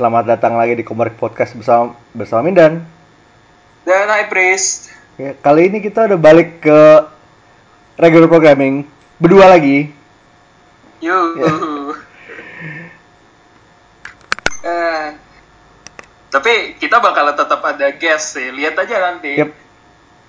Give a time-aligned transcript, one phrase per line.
[0.00, 2.88] Selamat datang lagi di Komarik Podcast bersama bersama Mindan.
[3.84, 4.88] Dan I Priest.
[5.20, 7.04] Ya, kali ini kita udah balik ke
[8.00, 8.88] regular programming
[9.20, 9.92] berdua lagi.
[11.04, 11.26] Yuk.
[11.36, 11.52] Ya.
[14.60, 15.06] Eh,
[16.32, 18.48] tapi kita bakal tetap ada guest sih.
[18.56, 19.36] Lihat aja nanti.
[19.36, 19.52] Yep.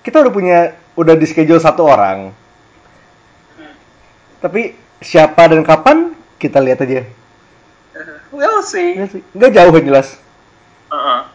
[0.04, 0.58] Kita udah punya
[1.00, 2.28] udah di schedule satu orang.
[3.56, 3.76] Hmm.
[4.36, 7.21] Tapi siapa dan kapan kita lihat aja.
[8.32, 8.96] We'll see.
[8.96, 10.08] Ya sih, Nggak jauh yang jelas.
[10.88, 11.28] Uh-uh.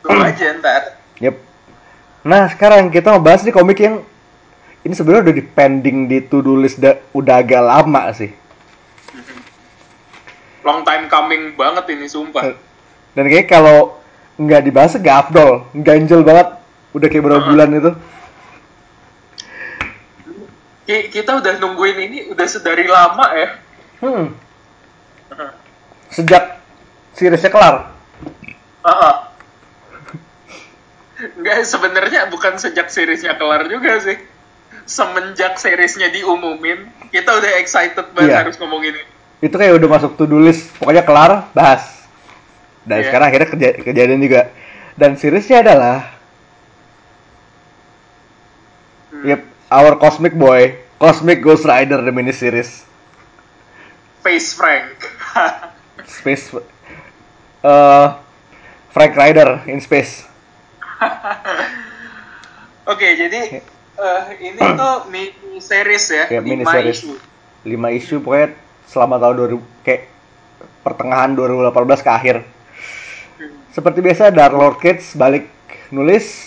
[0.00, 0.82] Tunggu aja ntar.
[1.20, 1.36] Yep.
[2.24, 4.00] Nah sekarang kita mau bahas nih komik yang
[4.80, 8.32] ini sebenarnya udah di pending di to do list da- udah agak lama sih.
[10.62, 12.56] Long time coming banget ini sumpah.
[13.12, 14.00] Dan kayak kalau
[14.36, 16.58] nggak dibahas nggak afdol, ganjel banget.
[16.90, 17.50] Udah kayak berapa Uh-uh.
[17.50, 17.92] bulan itu.
[20.86, 23.48] Ki- Kita udah nungguin ini udah sedari lama ya.
[24.00, 24.26] Hmm.
[26.16, 26.64] Sejak
[27.12, 27.92] seriesnya kelar.
[28.80, 29.14] Uh-uh.
[31.36, 34.16] Enggak, sebenarnya bukan sejak seriesnya kelar juga sih.
[34.86, 38.40] Semenjak seriesnya diumumin, kita udah excited banget Iya.
[38.46, 39.04] harus ngomongin ini.
[39.42, 40.72] Itu kayak udah masuk to do list.
[40.78, 41.84] Pokoknya kelar, bahas.
[42.86, 43.10] Dan Iya.
[43.10, 44.48] sekarang akhirnya keja- kejadian juga.
[44.96, 46.16] Dan seriesnya adalah
[49.06, 49.24] Hmm.
[49.24, 50.62] Yep, Our Cosmic Boy,
[50.96, 52.84] Cosmic Ghost Rider the mini series.
[54.20, 54.92] Face Frank.
[56.06, 56.54] Space
[57.62, 58.06] uh,
[58.90, 60.24] Frank Rider in space.
[62.92, 63.60] Oke, jadi
[63.98, 66.98] eh, ini tuh mini series ya, Ya, mini lima series.
[67.02, 67.12] isu.
[67.66, 68.54] 5 isu pokoknya
[68.86, 70.02] selama tahun 2000 kayak
[70.86, 72.36] pertengahan 2018 ke akhir.
[73.74, 75.50] Seperti biasa Dark Lord Kids balik
[75.90, 76.46] nulis.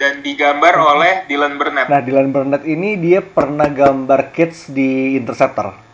[0.00, 1.88] Dan digambar oleh Dylan Burnett.
[1.88, 5.85] Nah, Dylan Burnett ini dia pernah gambar Kids di Interceptor.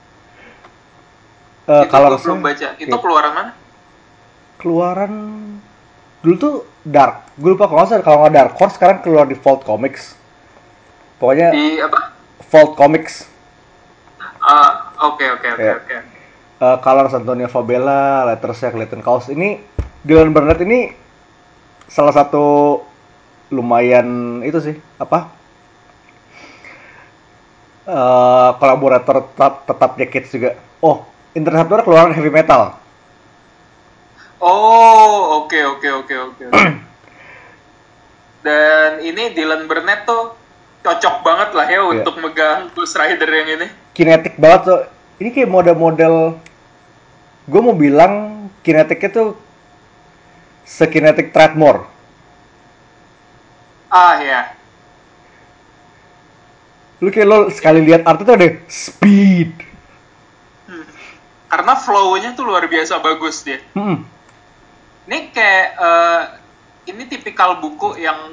[1.62, 2.68] Eh itu kalau belum baca.
[2.76, 2.98] Itu Iya.
[2.98, 3.52] keluaran mana?
[4.58, 5.12] keluaran
[6.22, 6.54] dulu tuh
[6.86, 7.34] Dark.
[7.34, 10.14] Gue lupa kalau nggak kalau nggak Dark Horse sekarang keluar di Vault Comics.
[11.18, 12.14] Pokoknya Di apa?
[12.50, 13.26] Vault Comics.
[14.42, 15.74] Ah, Oke, oke, oke, Iya.
[15.78, 15.96] oke.
[16.58, 19.58] uh, Colors Antonio Fabella, lettersnya Clayton Cowles ini
[20.02, 20.94] Dylan Burnett ini
[21.86, 22.78] salah satu
[23.50, 25.26] lumayan itu sih apa
[27.84, 30.50] uh, kolaborator tetap tetapnya Kids juga.
[30.80, 32.76] Oh, Interceptor keluaran heavy metal.
[34.42, 36.44] Oh, oke, oke, oke, oke.
[36.50, 36.60] oke.
[38.46, 40.34] Dan ini Dylan Burnett tuh
[40.82, 42.02] cocok banget lah ya Iya.
[42.02, 43.66] untuk megang Ghost Rider yang ini.
[43.94, 44.80] Kinetik banget tuh.
[45.22, 46.14] Ini kayak model-model
[47.46, 49.28] gue mau bilang kinetiknya tuh
[50.66, 51.86] sekinetik Treadmore.
[53.92, 54.56] Ah ya,
[57.02, 59.71] Lu kayak lo sekali lihat art itu ada speed.
[61.52, 63.60] Karena flow-nya tuh luar biasa bagus dia.
[63.76, 64.08] Hmm.
[65.04, 66.22] Ini kayak eh,
[66.88, 68.32] ini tipikal buku yang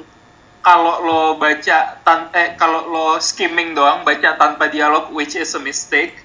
[0.64, 5.60] kalau lo baca tan eh kalau lo skimming doang baca tanpa dialog which is a
[5.60, 6.16] mistake.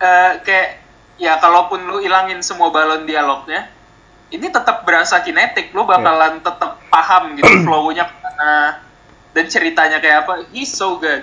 [0.00, 0.80] Eh, kayak
[1.20, 3.68] ya kalaupun lu ilangin semua balon dialognya,
[4.32, 5.76] ini tetap berasa kinetik.
[5.76, 8.80] Lu bakalan tetap paham gitu flow-nya ke mana
[9.36, 10.48] dan ceritanya kayak apa.
[10.56, 11.20] He's so good.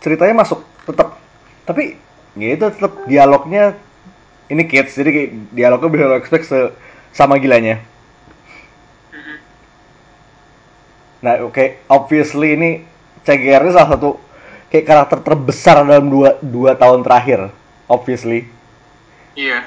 [0.00, 1.20] ceritanya masuk tetap
[1.68, 2.00] tapi
[2.34, 3.78] ya itu tetap dialognya
[4.46, 6.72] ini kids jadi kayak dialognya bisa lo expect se-
[7.10, 7.78] sama gilanya
[9.10, 9.36] Mhm.
[11.20, 12.70] nah oke obviously ini
[13.22, 14.20] CGR ini salah satu
[14.68, 17.48] kayak karakter terbesar dalam dua, dua tahun terakhir
[17.86, 18.50] obviously
[19.34, 19.66] Iya.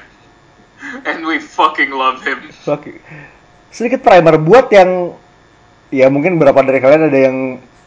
[1.09, 2.47] And we fucking love him.
[2.63, 3.03] Oke.
[3.67, 5.11] sedikit primer buat yang
[5.89, 7.37] ya mungkin beberapa dari kalian ada yang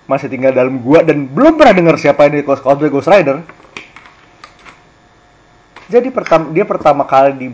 [0.05, 3.41] masih tinggal dalam gua dan belum pernah dengar siapa ini Ghost Cosplay Ghost Rider.
[5.91, 7.49] Jadi pertama dia pertama kali di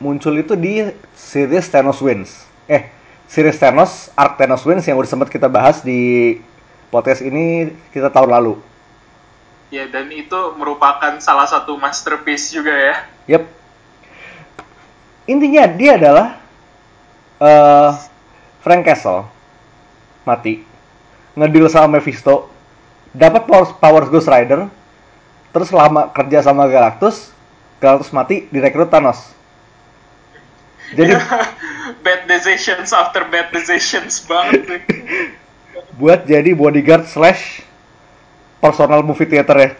[0.00, 2.48] muncul itu di series Thanos Wins.
[2.64, 2.88] Eh,
[3.28, 6.40] series Thanos, Arc Thanos Wins yang udah sempat kita bahas di
[6.88, 8.56] podcast ini kita tahun lalu.
[9.68, 12.96] Ya, dan itu merupakan salah satu masterpiece juga ya.
[13.36, 13.42] Yep.
[15.28, 16.26] Intinya dia adalah
[17.36, 17.90] eh
[18.64, 19.28] Frank Castle
[20.24, 20.64] mati
[21.36, 22.48] ngedil sama Mephisto
[23.12, 24.66] dapat power powers Ghost Rider
[25.56, 27.32] terus lama kerja sama Galactus
[27.80, 29.32] Galactus mati direkrut Thanos
[30.92, 31.16] jadi
[32.04, 34.84] bad decisions after bad decisions banget
[35.98, 37.64] buat jadi bodyguard slash
[38.60, 39.70] personal movie theater ya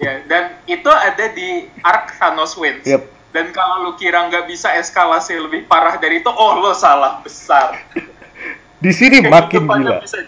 [0.00, 2.88] ya, dan itu ada di arc Thanos Wins.
[2.88, 3.04] Yep.
[3.30, 7.78] Dan kalau lu kira nggak bisa eskalasi lebih parah dari itu, oh lo salah besar.
[8.84, 10.24] di sini makin gila Bisa,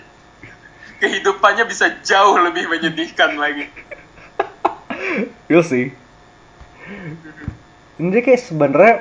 [1.00, 3.66] kehidupannya bisa jauh lebih menyedihkan lagi.
[5.50, 5.90] You'll see
[7.98, 8.94] ini dia kayak sebenarnya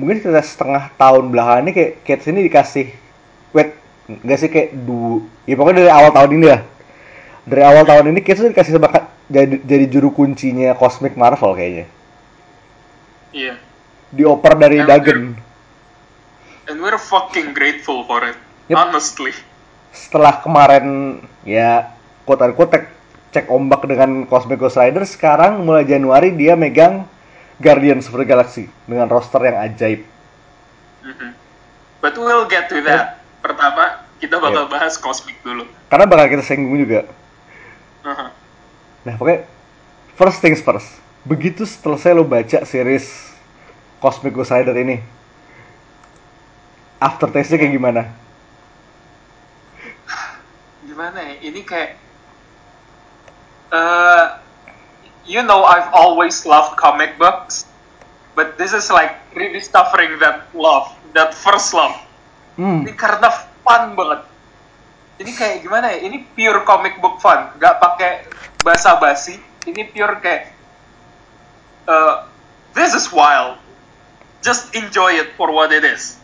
[0.00, 2.86] mungkin kita setengah tahun belakangan ini kayak Cats ini dikasih
[3.52, 3.76] wait
[4.08, 6.60] nggak sih kayak du ya pokoknya dari awal tahun ini lah
[7.44, 11.86] dari awal tahun ini Cats tuh dikasih sebakat jadi jadi juru kuncinya Cosmic Marvel kayaknya
[13.32, 13.56] Iya.
[14.12, 15.20] dioper dari Yang Dagen
[16.70, 18.38] And we're fucking grateful for it.
[18.70, 18.76] Yep.
[18.78, 19.34] Honestly.
[19.92, 21.92] setelah kemarin ya
[22.24, 22.88] quote unquote
[23.32, 27.08] cek, ombak dengan Cosmic Ghost Rider sekarang mulai Januari dia megang
[27.58, 30.04] Guardians of the Galaxy dengan roster yang ajaib
[31.02, 31.34] Mhm.
[31.98, 33.22] But we'll get to that.
[33.42, 35.66] Pertama, kita bakal bahas Cosmic dulu.
[35.90, 37.10] karena bakal kita singgung juga
[38.06, 38.30] Aha.
[39.02, 39.46] Nah, pokoknya
[40.14, 40.90] first things first.
[41.22, 43.30] Begitu selesai lo baca series
[44.02, 44.98] Cosmic Ghost Rider ini,
[46.98, 48.02] aftertaste-nya kayak gimana?
[50.82, 51.34] Gimana ya?
[51.46, 51.98] Ini kayak...
[53.72, 54.38] uh,
[55.24, 57.66] you know I've always loved comic books.
[58.32, 60.88] But this is like rediscovering that love.
[61.12, 61.92] That first love.
[62.56, 63.28] Hmm, Ini karena
[63.60, 64.24] fun banget.
[65.20, 66.08] Ini kayak gimana ya?
[66.08, 67.52] Ini pure comic book fun.
[67.60, 68.24] Gak pakai
[68.64, 69.36] basa-basi.
[69.68, 70.48] Ini pure kayak...
[71.84, 72.24] uh,
[72.72, 73.60] this is wild.
[74.40, 76.16] Just enjoy it for what it is.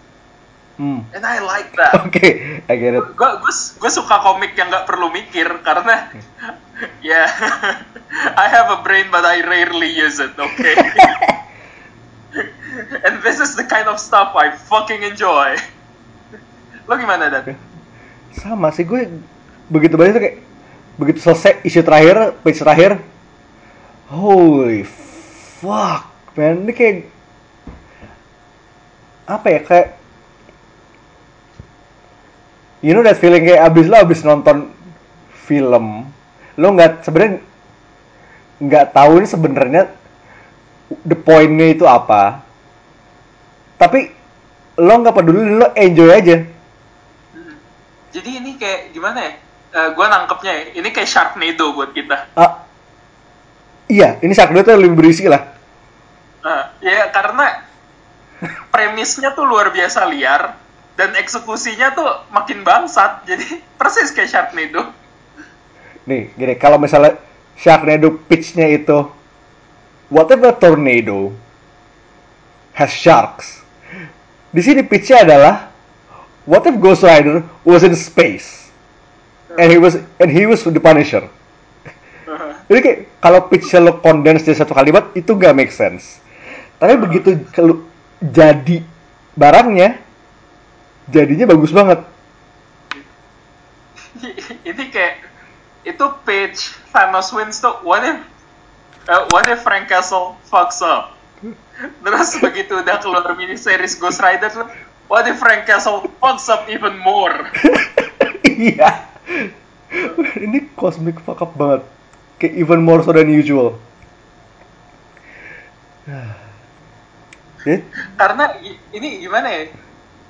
[0.79, 1.05] Hmm.
[1.13, 1.93] And I like that.
[2.07, 3.05] Oke, I get it.
[3.19, 3.31] gue
[3.79, 6.09] gue suka komik yang nggak perlu mikir karena
[7.11, 7.27] ya
[8.43, 10.75] I have a brain but I rarely use it okay
[13.03, 15.59] and this is the kind of stuff I fucking enjoy
[16.89, 17.59] lo gimana dan
[18.33, 19.11] Sama sih gue
[19.69, 20.37] begitu banyak tuh kayak
[20.99, 22.99] begitu selesai isu terakhir, page terakhir,
[24.11, 24.83] holy
[25.63, 26.97] fuck, man, ini kayak
[29.29, 29.89] apa ya kayak
[32.85, 34.71] you know that feeling kayak abis lo abis nonton
[35.47, 36.07] film
[36.59, 37.39] lo nggak sebenarnya
[38.59, 39.83] nggak tahu ini sebenarnya
[41.05, 42.43] the pointnya itu apa.
[43.79, 44.11] Tapi
[44.79, 46.37] lo nggak peduli lo enjoy aja.
[48.09, 49.33] Jadi ini kayak gimana ya?
[49.95, 52.35] Gue nangkepnya ya ini kayak Sharknado buat kita.
[52.35, 52.67] Ah,
[53.87, 55.55] iya, ini Sharknado tuh lebih berisi lah.
[56.43, 57.63] Ah, ya karena
[58.75, 60.57] premisnya tuh luar biasa liar
[60.99, 64.91] dan eksekusinya tuh makin bangsat jadi persis kayak Sharknado
[66.09, 67.21] Nih, gini, kalau misalnya
[67.55, 69.07] Sharknado pitch-nya itu
[70.09, 71.37] What if a tornado
[72.73, 73.61] has sharks?
[74.49, 75.69] Di sini pitch-nya adalah
[76.49, 78.73] What if Ghost Rider was in space
[79.61, 81.29] and he was and he was the Punisher?
[82.73, 86.25] Jadi kayak kalau pitch-nya lo condense jadi satu kalimat itu gak make sense.
[86.81, 87.85] Tapi begitu kalau
[88.25, 88.81] jadi
[89.37, 90.08] barangnya
[91.13, 92.01] jadinya bagus banget.
[94.69, 95.25] ini kayak
[95.87, 98.19] itu page Thanos wins tuh what if
[99.07, 101.15] uh, what if Frank Castle fucks up
[102.03, 104.67] terus begitu udah keluar mini series Ghost Rider tuh
[105.07, 107.47] what if Frank Castle fucks up even more
[108.59, 109.07] iya.
[110.37, 111.83] Ini cosmic fuck up banget.
[112.39, 113.79] Kayak even more so than usual.
[117.69, 117.85] Eh,
[118.17, 118.57] karena
[118.97, 119.69] ini gimana ya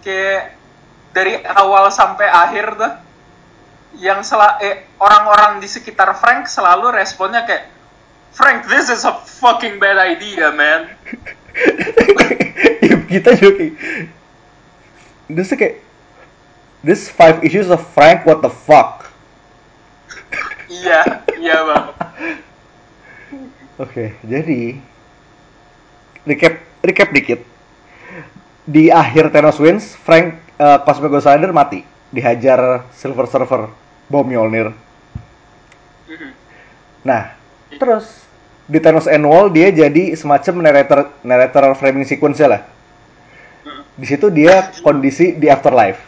[0.03, 0.58] kayak
[1.19, 2.93] dari awal sampai akhir tuh
[3.99, 7.67] yang sela eh, orang-orang di sekitar Frank selalu responnya kayak
[8.31, 10.95] Frank this is a fucking bad idea man.
[12.87, 13.75] Ya, kita juga kayak
[15.27, 15.83] this kayak
[16.87, 19.11] this five issues of Frank what the fuck?
[20.71, 21.87] Iya iya bang.
[23.83, 24.79] Oke jadi
[26.23, 27.43] recap recap dikit.
[28.69, 31.81] Di akhir Thanos wins Frank uh, Cosmic Ghost Rider mati.
[32.09, 33.69] Dihajar Silver Surfer
[34.09, 34.73] bom Mjolnir.
[36.09, 36.33] Mhm.
[37.05, 37.37] nah
[37.77, 38.25] terus
[38.65, 42.65] di Thanos Annual dia jadi semacam narrator narrator framing sequence lah.
[43.99, 46.01] Di situ dia kondisi di afterlife.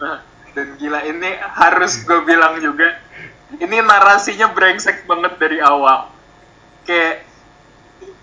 [0.00, 0.24] Nah,
[0.56, 2.96] dan gila ini harus gue bilang juga
[3.60, 6.08] ini narasinya brengsek banget dari awal.
[6.86, 7.28] Kayak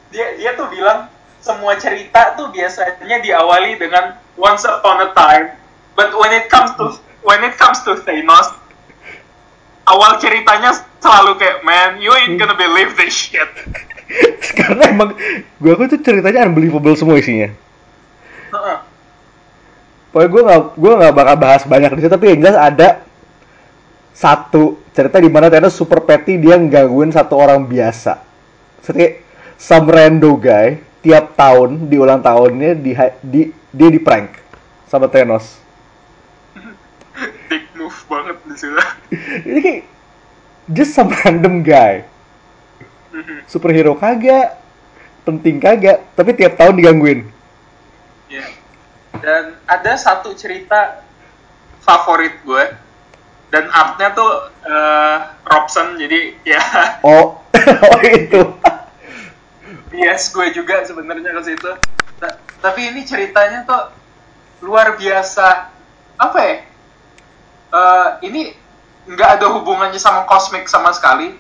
[0.10, 1.12] dia dia tuh bilang
[1.48, 5.56] semua cerita tuh biasanya diawali dengan once upon a time.
[5.96, 8.51] But when it comes to when it comes to Thanos
[9.88, 13.48] awal ceritanya selalu kayak man you ain't gonna believe this shit.
[14.60, 15.16] Karena emang
[15.58, 17.56] gue aku tuh ceritanya unbelievable semua isinya.
[20.12, 22.88] Pokoknya gue nggak gue nggak bakal bahas banyak di situ tapi yang jelas ada
[24.12, 28.20] satu cerita di mana Thanos super petty dia ngangguin satu orang biasa.
[28.84, 29.24] Seperti
[29.58, 32.92] some rando guy tiap tahun di ulang tahunnya di,
[33.24, 34.36] di dia di prank
[34.92, 35.56] sama Thanos.
[37.48, 38.76] Dick move banget di situ.
[39.48, 39.82] Ini kayak
[40.68, 42.04] just some random guy.
[43.48, 44.60] Superhero kagak
[45.24, 47.24] penting kagak tapi tiap tahun digangguin.
[48.28, 48.44] Ya.
[49.24, 51.08] Dan ada satu cerita
[51.88, 52.64] favorit gue
[53.48, 56.60] dan artnya tuh eh, Robson jadi ya.
[57.00, 57.40] Oh
[57.96, 58.57] oh itu
[59.98, 61.72] bias gue juga sebenarnya ke situ.
[62.22, 63.89] Ta- tapi ini ceritanya tuh
[64.62, 65.74] luar biasa
[66.16, 66.56] apa ya?
[67.68, 68.54] Eh, ini
[69.10, 71.34] nggak ada hubungannya sama kosmik sama sekali.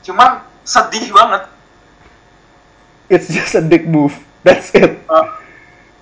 [0.00, 1.44] Cuman sedih banget.
[3.10, 4.14] it's just a dick move
[4.46, 5.26] that's it Eh,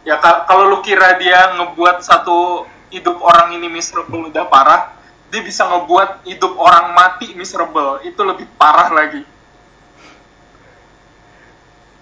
[0.05, 4.93] ya ka- kalau lu kira dia ngebuat satu hidup orang ini miserable udah parah,
[5.33, 8.01] dia bisa ngebuat hidup orang mati miserable.
[8.05, 9.25] Itu lebih parah lagi.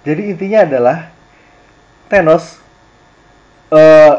[0.07, 0.97] Jadi intinya adalah
[2.07, 2.63] Thanos
[3.75, 4.15] eh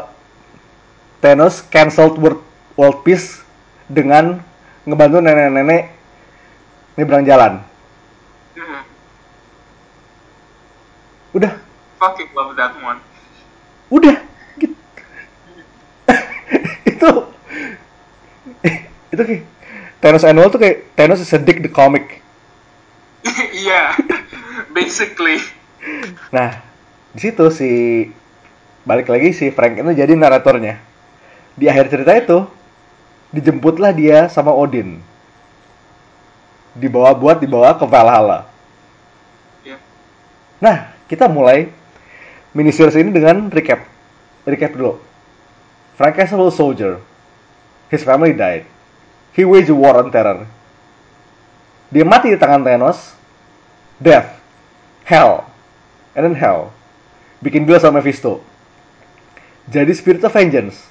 [1.18, 2.44] Thanos cancelled world,
[2.76, 3.40] world peace
[3.88, 4.38] dengan
[4.84, 5.90] ngebantu nenek-nenek
[6.94, 7.64] nyebrang jalan
[8.58, 8.82] Hmm.
[11.32, 11.52] udah
[11.98, 12.98] Fucking love that one.
[13.88, 14.18] udah
[14.60, 14.74] gitu.
[16.90, 17.08] itu
[19.08, 19.42] itu kayak
[19.98, 22.20] Thanos Annual tuh kayak Thanos is a dick the comic
[23.62, 23.98] Iya,
[24.70, 25.42] basically.
[26.34, 26.68] Nah
[27.14, 27.70] di situ si
[28.86, 30.80] balik lagi si Frank itu jadi naratornya.
[31.58, 32.38] Di akhir cerita itu
[33.34, 35.00] dijemputlah dia sama Odin.
[36.78, 38.46] Dibawa buat dibawa ke Valhalla.
[39.66, 39.76] Iya.
[40.62, 41.68] nah kita mulai
[42.54, 43.82] mini series ini dengan recap.
[44.48, 45.02] Recap dulu.
[45.98, 47.02] Frank Castle soldier.
[47.90, 48.68] His family died.
[49.34, 50.46] He waged war on terror.
[51.88, 53.16] Dia mati di tangan Thanos.
[53.98, 54.38] Death.
[55.08, 55.47] Hell
[56.14, 56.72] and then hell.
[57.44, 58.40] Bikin deal sama Mephisto.
[59.68, 60.88] Jadi spirit of vengeance.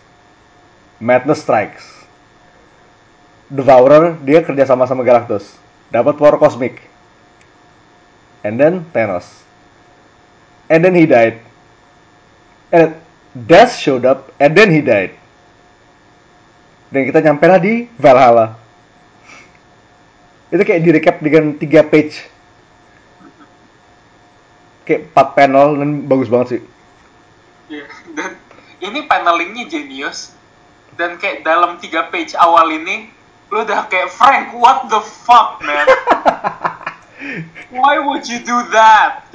[1.02, 1.86] Madness strikes.
[3.50, 5.58] Devourer dia kerja sama sama Galactus.
[5.90, 6.84] Dapat power cosmic.
[8.46, 9.26] And then Thanos.
[10.68, 11.42] And then he died.
[12.70, 13.00] And
[13.38, 15.14] Death showed up and then he died.
[16.90, 18.58] Dan kita nyampe lah di Valhalla.
[20.50, 22.24] Itu kayak direcap dengan tiga page
[24.88, 26.62] kayak 4 panel dan bagus banget sih
[27.67, 27.84] Iya.
[28.15, 28.32] Dan
[28.79, 30.32] ini panelingnya genius.
[30.96, 33.12] Dan kayak dalam tiga page awal ini,
[33.51, 35.86] lu udah kayak Frank, what the fuck, man?
[37.75, 39.27] Why would you do that?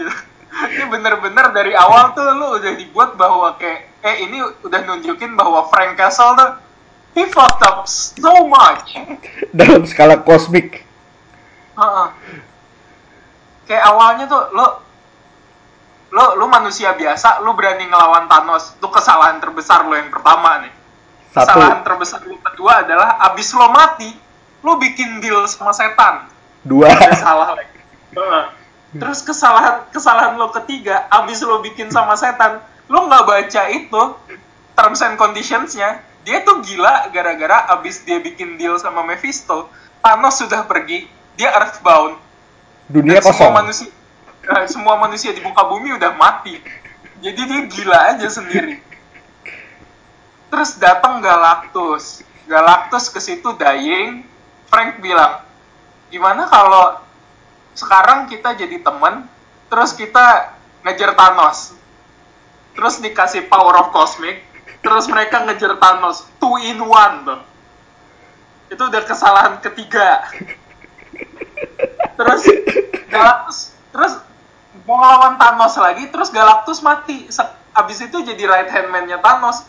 [0.52, 5.68] Ini bener-bener dari awal tuh lu udah dibuat bahwa kayak, eh ini udah nunjukin bahwa
[5.68, 6.50] Frank Castle tuh,
[7.12, 8.96] he fucked up so much.
[9.52, 10.88] dalam skala kosmik
[11.76, 12.08] Heeh.
[13.68, 14.66] Kayak awalnya tuh lo
[16.12, 18.76] lo lo manusia biasa, lo berani ngelawan Thanos.
[18.76, 20.72] Itu kesalahan terbesar lo yang pertama nih.
[21.32, 21.56] Satu.
[21.56, 24.12] Kesalahan terbesar lo kedua adalah abis lo mati,
[24.60, 26.28] lo bikin deal sama setan.
[26.62, 27.80] dua Udah salah lagi.
[28.92, 32.60] Terus kesalahan kesalahan lo ketiga, abis lo bikin sama setan,
[32.92, 34.02] lo nggak baca itu
[34.76, 36.04] terms and conditionsnya.
[36.22, 39.72] Dia tuh gila gara-gara abis dia bikin deal sama Mephisto,
[40.04, 42.20] Thanos sudah pergi, dia earthbound,
[42.92, 44.01] dunia dan semua kosong manusia eh,
[44.66, 46.58] semua manusia di muka bumi udah mati.
[47.22, 48.82] Jadi dia gila aja sendiri.
[50.50, 52.26] Terus datang Galactus.
[52.50, 54.26] Galactus ke situ dying.
[54.66, 55.44] Frank bilang
[56.08, 57.00] gimana kalau
[57.76, 59.28] sekarang kita jadi temen
[59.68, 61.76] terus kita ngejar Thanos?
[62.72, 64.42] Terus dikasih power of cosmic
[64.82, 66.26] terus mereka ngejar Thanos.
[66.42, 67.40] Two in one tuh.
[68.74, 70.26] Itu udah kesalahan ketiga.
[72.18, 72.42] Terus
[73.06, 74.12] Galactus terus
[74.82, 77.28] mau ngelawan Thanos lagi terus Galactus mati.
[77.72, 79.64] Abis itu jadi right hand man-nya Thanos.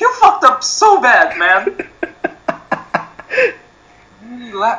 [0.00, 1.68] You fucked up so bad man.
[4.22, 4.72] Gila.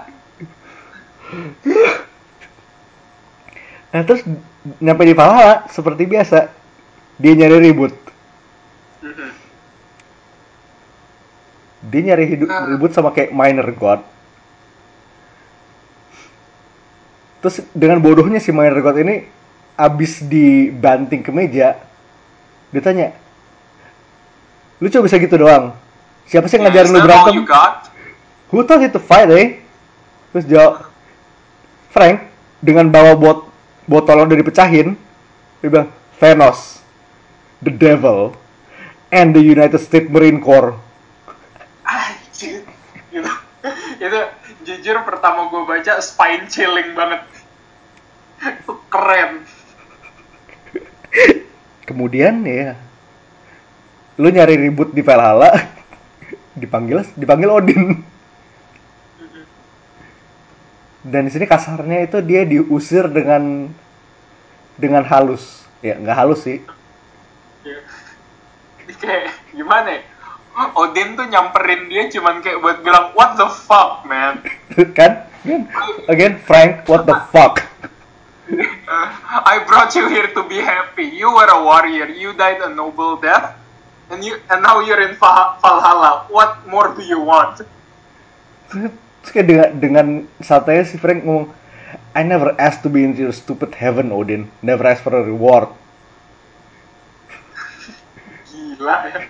[3.93, 4.25] Nah terus
[4.81, 6.49] nyampe di Valhalla seperti biasa
[7.19, 7.93] dia nyari ribut.
[11.83, 12.65] Dia nyari hidup Ah.
[12.65, 14.01] ribut sama kayak minor god
[17.43, 19.27] terus dengan bodohnya si minor god ini
[19.75, 21.75] abis dibanting ke meja
[22.71, 23.11] dia tanya
[24.79, 25.75] lu coba bisa gitu doang
[26.23, 27.43] siapa sih yang ngajarin lu berantem?
[28.53, 29.65] Who taught you to fight, eh?
[30.29, 30.85] Terus jawab,
[31.89, 32.29] Frank,
[32.61, 33.49] dengan bawa bot
[33.89, 34.93] botol yang udah dipecahin,
[35.57, 35.89] dia bilang,
[36.21, 36.85] Thanos,
[37.65, 38.37] the devil,
[39.09, 40.77] and the United States Marine Corps.
[41.81, 42.61] Anjir.
[43.09, 43.33] Gitu.
[44.05, 44.21] itu
[44.73, 47.21] jujur pertama gue baca spine chilling banget
[48.89, 49.45] keren
[51.83, 52.73] Kemudian ya,
[54.17, 55.51] lu nyari ribut di Valhalla,
[56.61, 58.01] dipanggil dipanggil Odin.
[61.03, 63.67] Dan di sini kasarnya itu dia diusir dengan
[64.79, 66.63] dengan halus ya nggak halus sih
[67.63, 67.79] Ya.
[68.83, 70.03] Ini kayak gimana ya?
[70.53, 74.45] Odin tuh nyamperin dia cuman kayak buat bilang what the fuck man
[74.97, 75.65] kan again,
[76.05, 77.61] again Frank what the fuck
[78.53, 79.09] Uh,
[79.49, 81.09] I brought you here to be happy.
[81.09, 82.11] You were a warrior.
[82.11, 83.55] You died a noble death,
[84.13, 86.27] and you and now you're in Valhalla.
[86.29, 87.65] What more do you want?
[89.23, 91.47] terus kayak dengan dengan santainya si Frank ngomong
[92.11, 95.71] I never asked to be in your stupid heaven Odin never asked for a reward
[98.51, 99.21] Gila ya.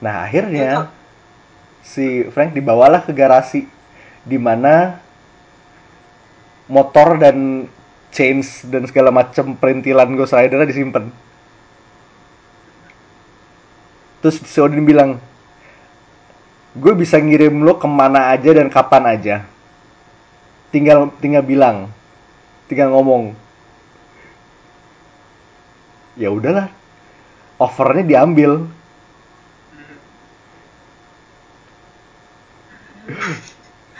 [0.00, 0.88] Nah akhirnya
[1.84, 3.68] si Frank dibawalah ke garasi
[4.24, 5.00] di mana
[6.68, 7.68] motor dan
[8.10, 11.10] chains dan segala macam perintilan Ghost Rider disimpan.
[14.20, 15.16] Terus si Odin bilang,
[16.76, 19.36] gue bisa ngirim lo ke mana aja dan kapan aja.
[20.70, 21.88] Tinggal tinggal bilang,
[22.68, 23.32] tinggal ngomong.
[26.20, 26.68] Ya udahlah,
[27.56, 28.68] offernya diambil.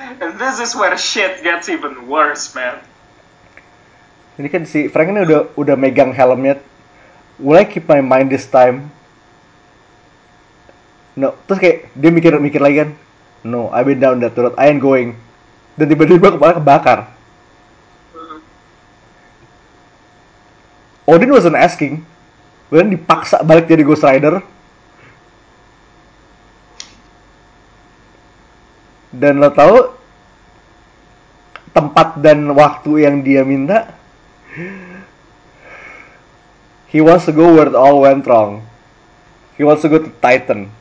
[0.00, 2.80] And this is where shit gets even worse, man.
[4.40, 6.56] Ini kan si Frank ini udah udah megang helmnya.
[7.36, 8.88] Will I keep my mind this time?
[11.18, 12.90] No, terus kayak dia mikir-mikir lagi kan.
[13.44, 14.56] No, I've been down that road.
[14.56, 15.16] I ain't going.
[15.76, 16.98] Dan tiba-tiba kepala kebakar.
[21.08, 22.04] Odin wasn't asking.
[22.72, 24.40] Odin dipaksa balik jadi Ghost Rider.
[29.10, 29.76] Dan lo tahu
[31.74, 33.94] tempat dan waktu yang dia minta
[36.90, 38.66] He wants to go where it all went wrong.
[39.54, 40.74] He wants to go to Titan.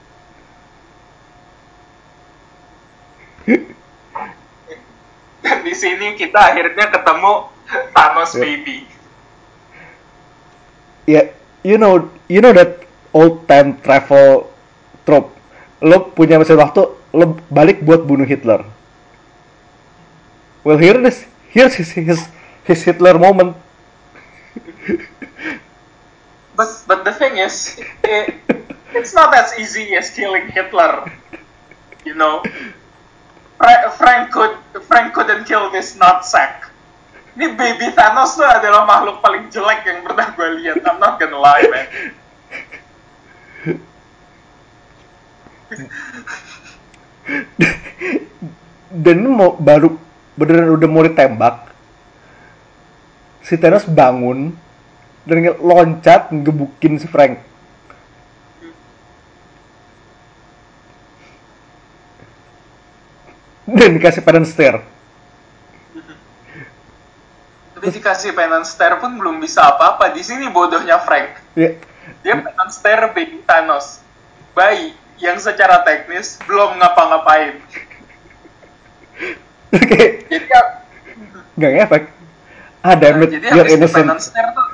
[5.45, 7.33] Dan di sini kita akhirnya ketemu
[7.93, 8.41] Thanos Ya.
[8.41, 8.77] baby.
[11.05, 11.21] Ya,
[11.61, 14.49] you know, you know that old time travel
[15.05, 15.29] trope.
[15.81, 16.89] Lo punya mesin waktu,
[17.49, 18.65] balik buat bunuh Hitler.
[20.63, 21.25] Well, here it is.
[21.49, 22.21] Here's his, his,
[22.63, 23.57] his Hitler moment.
[26.59, 28.35] But but the thing is, it,
[28.91, 31.07] it's not as easy as killing Hitler.
[32.03, 32.43] You know,
[33.55, 36.67] Fra- Frank could Frank couldn't kill this nutsack.
[37.39, 40.83] Ini baby Thanos tuh adalah makhluk paling jelek yang pernah gue lihat.
[40.83, 41.87] I'm not gonna lie, man.
[49.05, 49.97] Dan mau baru
[50.39, 51.69] beneran udah mau ditembak.
[53.43, 54.53] Si Thanos bangun
[55.25, 57.41] dan loncat ngebukin si Frank.
[63.69, 64.81] Dan dikasih parent stare.
[67.79, 70.11] Tapi dikasih penance stare pun belum bisa apa-apa.
[70.11, 71.39] Di sini bodohnya Frank.
[71.55, 71.79] Ya,
[72.25, 74.03] Dia penance stare baby Thanos.
[74.51, 77.59] Bayi yang secara teknis belum ngapa-ngapain.
[79.69, 80.71] Oke, Jadi ya-
[81.53, 82.03] nggak ngefek.
[82.79, 84.07] Ah, damn it, jadi habis di innocent.
[84.23, 84.67] stare tuh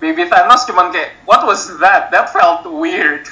[0.00, 2.08] Baby Thanos cuman kayak what was that?
[2.08, 3.28] That felt weird.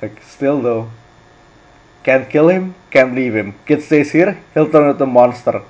[0.00, 0.88] Like, still though.
[2.00, 3.52] Can't kill him, can't leave him.
[3.64, 5.60] Kid stays here, he'll turn into monster.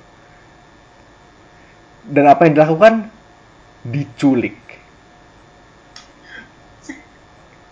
[2.03, 3.07] Dan apa yang dilakukan?
[3.83, 4.59] Diculik.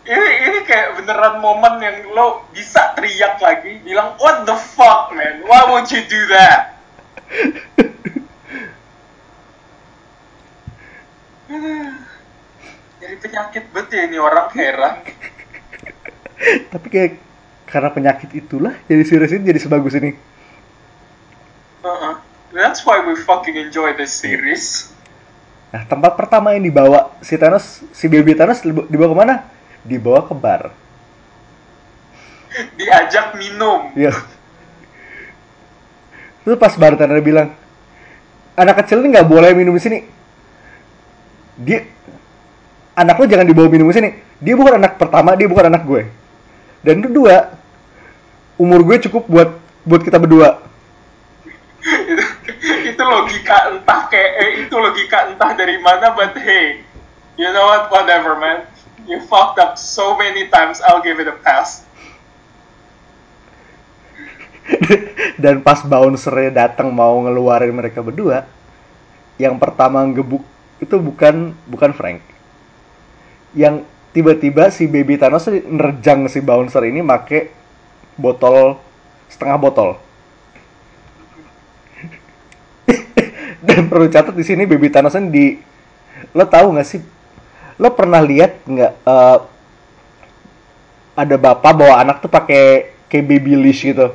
[0.04, 5.48] Ini ini kayak beneran momen yang lo bisa teriak lagi bilang what the fuck man?
[5.48, 6.76] Why would you do that?
[13.04, 15.08] Jadi penyakit bet ya ini orang heran.
[16.68, 17.12] Tapi kayak
[17.70, 20.16] karena penyakit itulah jadi series ini jadi sebagus ini.
[21.84, 22.20] Uh-uh.
[22.54, 24.94] That's why we fucking enjoy this series.
[25.74, 29.36] Nah, tempat pertama yang dibawa si Thanos, si baby Thanos dibawa dibawa ke mana?
[29.84, 30.72] Dibawa ke bar.
[32.80, 33.92] Diajak minum.
[33.96, 34.12] Ya.
[36.44, 37.56] Terus pas bartender bilang,
[38.60, 40.00] anak kecil ini nggak boleh minum di sini.
[41.56, 41.88] Dia,
[43.00, 44.10] anak lo jangan dibawa minum di sini.
[44.44, 46.04] Dia bukan anak pertama, dia bukan anak gue.
[46.84, 47.56] Dan kedua,
[48.60, 49.50] umur gue cukup buat
[49.88, 50.60] buat kita berdua.
[51.84, 52.24] itu,
[52.96, 56.80] itu logika entah kayak eh, itu logika entah dari mana but hey
[57.36, 58.64] you know what whatever man
[59.08, 61.84] you fucked up so many times I'll give it a pass
[65.44, 68.48] Dan pas bouncernya datang mau ngeluarin mereka berdua,
[69.36, 70.44] yang pertama ngebuk
[70.80, 72.22] itu bukan bukan Frank.
[73.54, 77.52] Yang tiba-tiba si baby Thanos nerjang si bouncer ini make
[78.16, 78.80] botol
[79.30, 79.90] setengah botol.
[83.68, 85.60] Dan perlu catat di sini baby Thanos di
[86.34, 87.02] lo tahu nggak sih?
[87.82, 89.38] Lo pernah lihat nggak eh,
[91.14, 94.14] ada bapak bawa anak tuh pakai kayak baby leash gitu?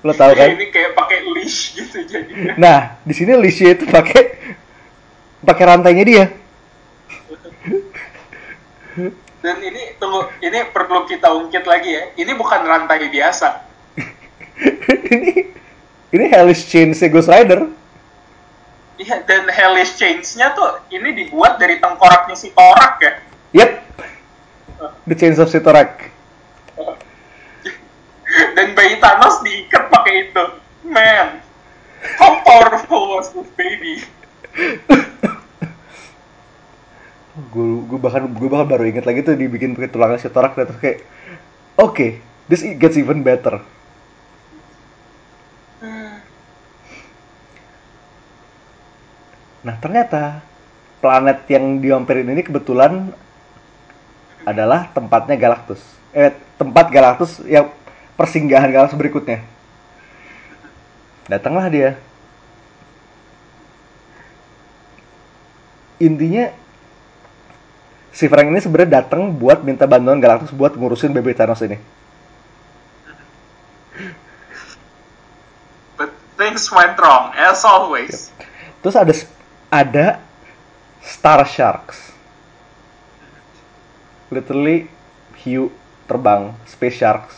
[0.00, 0.48] Lo tahu kan?
[0.56, 4.22] ini kayak pakai leash gitu jadi Nah, di sini leashnya itu pakai
[5.44, 6.26] pakai rantainya dia.
[9.40, 13.64] dan ini tunggu ini perlu kita ungkit lagi ya ini bukan rantai biasa
[15.16, 15.48] ini
[16.12, 17.79] ini hellish chain Ghost Rider.
[19.00, 23.12] Iya, dan hellish chains-nya tuh ini dibuat dari tengkoraknya si Torak ya.
[23.56, 23.70] Yep.
[25.08, 26.12] The Chains of Sitorak.
[28.56, 30.44] Dan bayi Thanos diikat pakai itu.
[30.84, 31.40] Man,
[32.20, 34.04] how powerful was this baby?
[37.50, 40.98] gue bahkan gue bahkan baru inget lagi tuh dibikin pakai tulangnya Sitorak dan terus kayak
[41.80, 42.10] oke okay,
[42.52, 43.64] this gets even better
[49.60, 50.40] nah ternyata
[51.00, 53.12] planet yang diamperin ini kebetulan
[54.44, 55.80] adalah tempatnya Galactus
[56.16, 57.68] eh tempat Galactus yang
[58.16, 59.44] persinggahan Galactus berikutnya
[61.28, 62.00] datanglah dia
[66.00, 66.48] intinya
[68.10, 71.78] si Frank ini sebenarnya datang buat minta bantuan Galactus buat ngurusin baby Thanos ini.
[75.94, 78.34] But things went wrong, as always.
[78.82, 79.12] Terus ada
[79.70, 80.18] ada
[81.00, 82.10] Star Sharks.
[84.30, 84.90] Literally
[85.38, 85.70] hiu
[86.10, 87.34] terbang space sharks.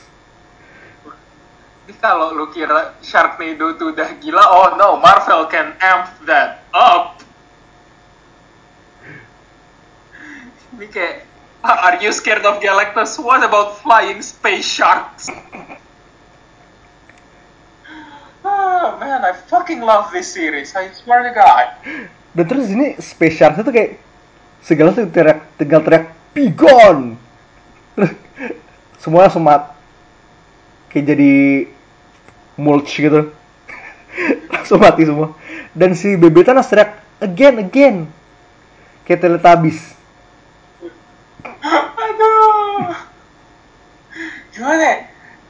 [1.84, 7.20] Ini kalau lu kira Sharknado tuh udah gila, oh no, Marvel can amp that up.
[10.72, 11.28] Ini kayak,
[11.60, 13.20] "Ah, are you scared of Galactus?
[13.20, 15.28] What about flying space sharks?
[18.42, 20.74] Oh man, I fucking love this series.
[20.74, 21.66] I swear to God.
[22.32, 23.90] Dan terus ini space sharks itu kayak
[24.64, 27.20] segala tuh teriak, tinggal teriak pigon.
[29.02, 29.76] Semua semat
[30.88, 31.32] kayak jadi
[32.56, 33.32] mulch gitu.
[34.52, 35.36] Langsung mati semua.
[35.76, 37.96] Dan si baby Thanos teriak again again.
[39.04, 39.92] Kayak Teletubbies.
[41.62, 42.96] Aduh.
[44.52, 44.96] Gimana ya?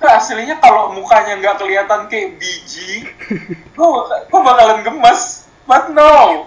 [0.03, 3.07] Nah, aslinya kalau mukanya nggak kelihatan kayak biji,
[3.79, 5.47] gue bakalan gemes.
[5.73, 6.45] But no.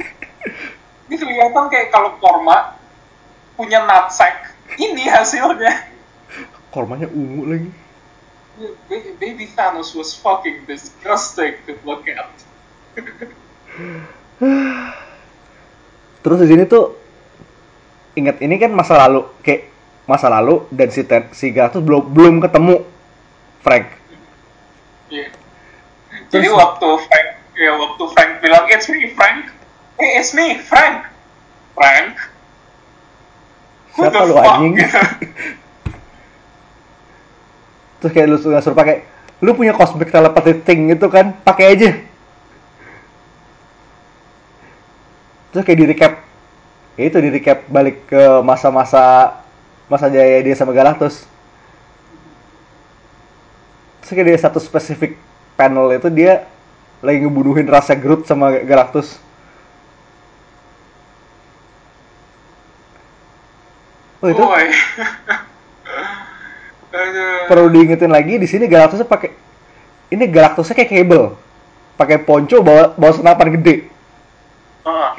[1.09, 2.77] Ini kelihatan kayak kalau korma
[3.57, 4.53] punya nutsack.
[4.77, 5.89] Ini hasilnya.
[6.69, 7.69] Kormanya ungu lagi.
[9.17, 12.29] Baby, Thanos was fucking disgusting to look at.
[16.21, 16.93] Terus di sini tuh
[18.13, 19.73] ingat ini kan masa lalu kayak
[20.05, 22.85] masa lalu dan si Ten, si Galactus belum belum ketemu
[23.65, 23.89] Frank.
[25.09, 25.33] Iya.
[26.29, 29.47] Jadi waktu Frank, ya waktu Frank bilang it's me Frank,
[29.99, 31.07] hey it's me Frank,
[31.75, 32.19] Frank.
[33.95, 34.83] Siapa lu anjing?
[38.03, 39.07] Terus kayak lu suruh, suruh pakai
[39.39, 41.91] lu punya cosmic telepathy thing itu kan, pakai aja.
[45.55, 46.13] Terus kayak di recap
[46.99, 49.39] ya itu di recap balik ke masa-masa
[49.87, 51.23] masa jaya dia sama Galactus.
[54.03, 55.15] Terus kayak di satu spesifik
[55.55, 56.43] panel itu dia
[57.03, 59.19] lagi ngebunuhin rasa Groot sama Galactus.
[64.23, 64.41] Oh itu
[67.51, 69.35] perlu diingetin lagi di sini Galactusnya pakai
[70.09, 71.35] ini Galactusnya kayak kabel
[71.99, 73.91] pakai ponco bawa bawa senapan gede
[74.85, 75.11] Heeh.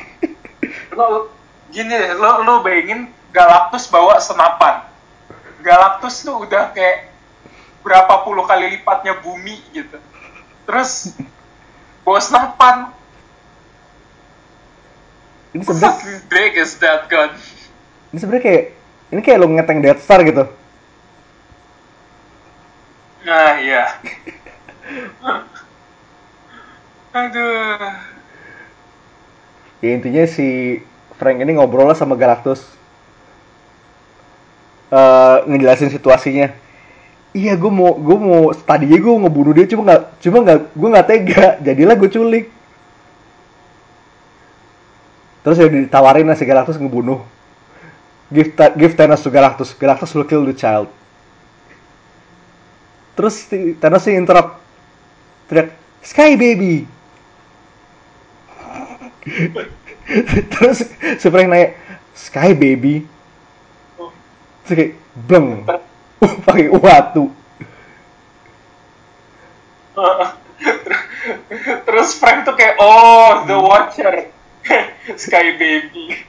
[0.96, 1.28] lo
[1.74, 4.80] gini lo lo bayangin Galactus bawa senapan.
[5.60, 7.12] Galactus tuh udah kayak
[7.84, 10.00] berapa puluh kali lipatnya bumi gitu.
[10.64, 11.12] Terus
[12.06, 12.76] bawa senapan.
[15.50, 17.34] ini How sebenarnya fucking big is that gun?
[18.14, 18.62] ini sebenarnya kayak
[19.10, 20.46] ini kayak lo ngeteng Death Star gitu
[23.26, 23.90] Nah iya.
[27.16, 27.90] Aduh.
[29.82, 30.78] ya intinya si
[31.18, 32.76] Frank ini ngobrol lah sama Galactus
[34.86, 36.54] Eh ngejelasin situasinya
[37.36, 41.06] iya gue mau gue mau tadinya gue ngebunuh dia cuma nggak cuma nggak gue nggak
[41.06, 42.46] tega jadilah gue culik.
[45.44, 47.20] Terus ya ditawarin si Galactus ngebunuh.
[48.32, 50.90] Give Ta- give Thanos to Galactus Galactus will kill the child.
[53.14, 53.46] Terus
[53.78, 54.58] Thanos sih interrupt
[55.46, 55.70] teriak
[56.02, 56.86] Sky baby!
[60.54, 60.86] Terus
[61.18, 61.74] Frank nanya
[62.14, 63.02] Sky baby?
[64.66, 64.92] Terus kayak
[65.26, 65.62] bleng
[66.20, 67.32] pakai watu
[69.96, 70.28] Terus
[71.88, 74.28] Terus Frank tuh kayak, oh, The Watcher.
[75.22, 76.20] Sky Baby.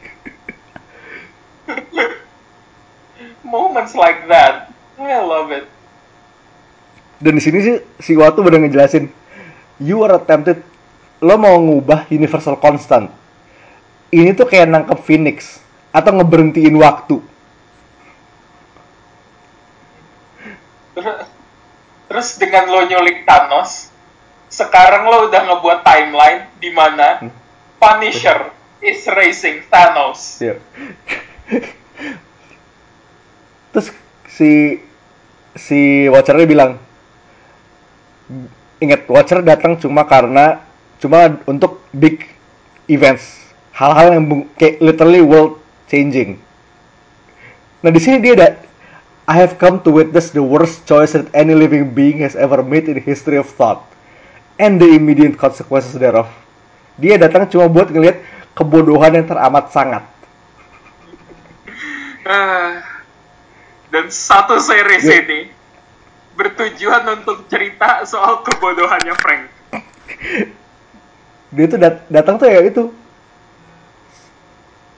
[3.43, 4.71] Moments like that.
[4.97, 5.67] I love it.
[7.17, 9.09] Dan di sini sih si Watu bener ngejelasin,
[9.81, 10.61] you are attempted,
[11.21, 13.09] lo mau ngubah universal constant.
[14.13, 17.17] Ini tuh kayak nangkep Phoenix atau ngeberhentiin waktu.
[20.93, 21.25] Terus,
[22.17, 23.93] terus dengan lo nyulik Thanos,
[24.49, 27.21] sekarang lo udah ngebuat timeline di mana
[27.77, 28.49] Punisher
[28.81, 30.41] is racing Thanos.
[30.41, 30.57] Iya.
[33.69, 33.93] Terus
[34.33, 34.81] si
[35.53, 36.81] si Watcher bilang,
[38.81, 40.65] ingat Watcher datang cuma karena
[40.97, 42.25] cuma untuk big
[42.89, 44.25] events, hal-hal yang
[44.57, 46.41] kayak literally world changing.
[47.85, 48.57] Nah di sini dia ada
[49.27, 52.87] I have come to witness the worst choice that any living being has ever made
[52.87, 53.83] in the history of thought
[54.55, 56.31] and the immediate consequences thereof.
[56.95, 58.23] Dia datang cuma buat ngelihat
[58.55, 60.03] kebodohan yang teramat sangat.
[62.27, 62.83] Ah,
[63.87, 65.23] Dan satu series Ya.
[65.23, 65.47] ini
[66.35, 69.43] bertujuan untuk cerita soal kebodohannya Frank.
[71.55, 72.91] dia tuh dat- datang tuh ya itu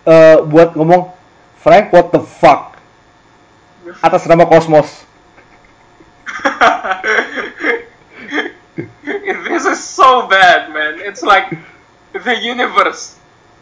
[0.10, 1.14] eh buat ngomong
[1.62, 2.79] Frank what the fuck
[4.02, 5.10] atas nama Cosmos
[9.50, 11.00] this is so bad, man.
[11.04, 11.52] It's like
[12.14, 13.20] the universe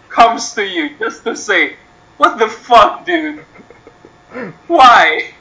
[0.09, 1.75] comes to you just to say,
[2.17, 3.43] "What the fuck, dude?
[4.69, 5.33] Why?"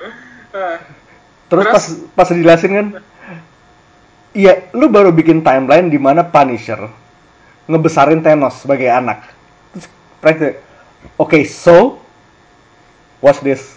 [0.56, 0.80] Uh,
[1.52, 2.08] terus pas Terus?
[2.16, 2.86] pas dijelasin kan
[4.32, 6.88] iya lu baru bikin timeline di mana Punisher
[7.68, 9.28] ngebesarin Thanos sebagai anak
[9.76, 10.56] terus
[11.20, 12.00] oke so
[13.26, 13.74] watch this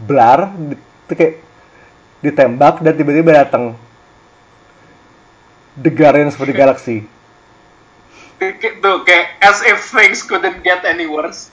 [0.00, 0.52] Blar
[1.08, 1.34] itu kayak
[2.20, 3.72] ditembak dan tiba-tiba datang
[5.80, 7.08] The Guardians of the Galaxy
[8.80, 11.52] tuh kayak as if things couldn't get any worse.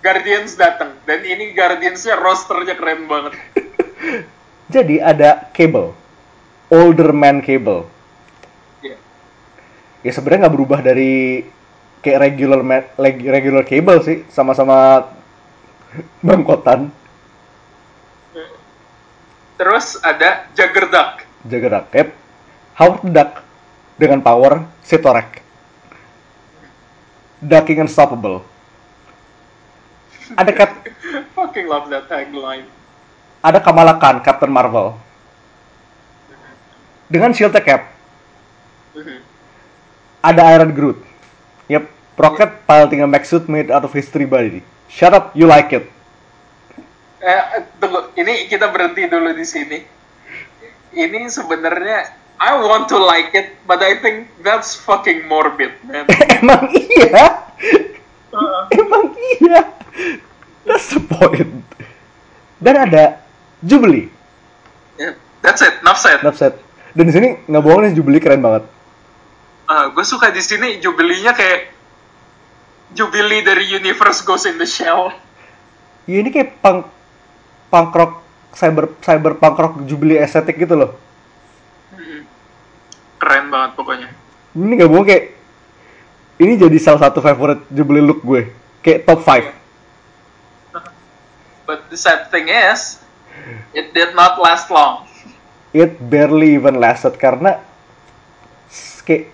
[0.00, 3.38] Guardians datang dan ini Guardiansnya rosternya keren banget.
[4.74, 5.94] Jadi ada Cable,
[6.72, 7.86] Older Man Cable.
[8.82, 8.96] Iya.
[10.02, 11.46] Ya sebenarnya nggak berubah dari
[12.02, 12.64] kayak regular
[12.98, 15.06] regular Cable sih, sama-sama
[16.26, 16.90] bangkotan,
[19.58, 21.22] Terus ada Juggerduck.
[21.46, 21.86] Juggernaut.
[21.94, 22.08] Yep.
[22.74, 23.30] Howard Duck
[23.94, 25.38] dengan power Sitorek.
[27.38, 28.42] Ducking Unstoppable.
[30.34, 30.70] Ada Cap,
[31.36, 32.66] Fucking love that tagline.
[33.42, 34.94] ada Kamala Khan, Captain Marvel.
[37.06, 37.92] Dengan shield cap,
[38.96, 39.20] Mhm.
[40.24, 40.98] ada Iron Groot.
[41.68, 41.84] Yep,
[42.16, 44.62] Rocket piloting a mech suit made out of history body.
[44.92, 45.88] Shut up, you like it.
[47.22, 47.42] Eh,
[47.80, 49.78] tunggu, ini kita berhenti dulu di sini.
[50.92, 56.04] Ini sebenarnya I want to like it, but I think that's fucking morbid, man.
[56.42, 57.48] Emang iya?
[58.76, 59.72] Emang iya?
[60.68, 61.64] That's the point.
[62.60, 63.22] Dan ada
[63.64, 64.12] Jubilee,
[64.98, 66.20] Yeah, that's it, enough said.
[66.20, 66.58] Upset.
[66.92, 68.68] Dan di sini nggak bohong nih Jubilee keren banget.
[69.72, 71.71] gue suka di sini jubilinya kayak
[72.92, 75.12] Jubilee dari Universe Goes in the Shell.
[76.04, 76.86] Ya ini kayak punk
[77.72, 78.12] punk rock
[78.52, 80.92] cyber cyber punk rock Jubilee estetik gitu loh.
[83.16, 84.08] Keren banget pokoknya.
[84.52, 85.24] Ini nggak bohong kayak
[86.42, 88.50] ini jadi salah satu favorite Jubilee look gue.
[88.82, 89.62] Kayak top 5.
[91.62, 92.98] But the sad thing is,
[93.70, 95.06] it did not last long.
[95.70, 97.62] It barely even lasted karena
[99.06, 99.30] kayak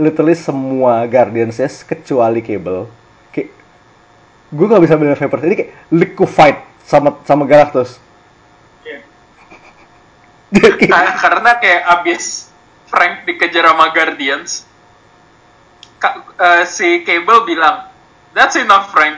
[0.00, 2.88] literally semua Guardians kecuali Cable
[3.30, 3.48] kayak
[4.52, 7.96] gue gak bisa bilang favorite ini kayak liquefied sama sama Galactus
[10.52, 12.52] kayak- Ka- karena kayak abis
[12.86, 14.68] Frank dikejar sama Guardians,
[15.96, 17.88] Ka- eh, si Cable bilang,
[18.32, 19.16] That's enough Frank,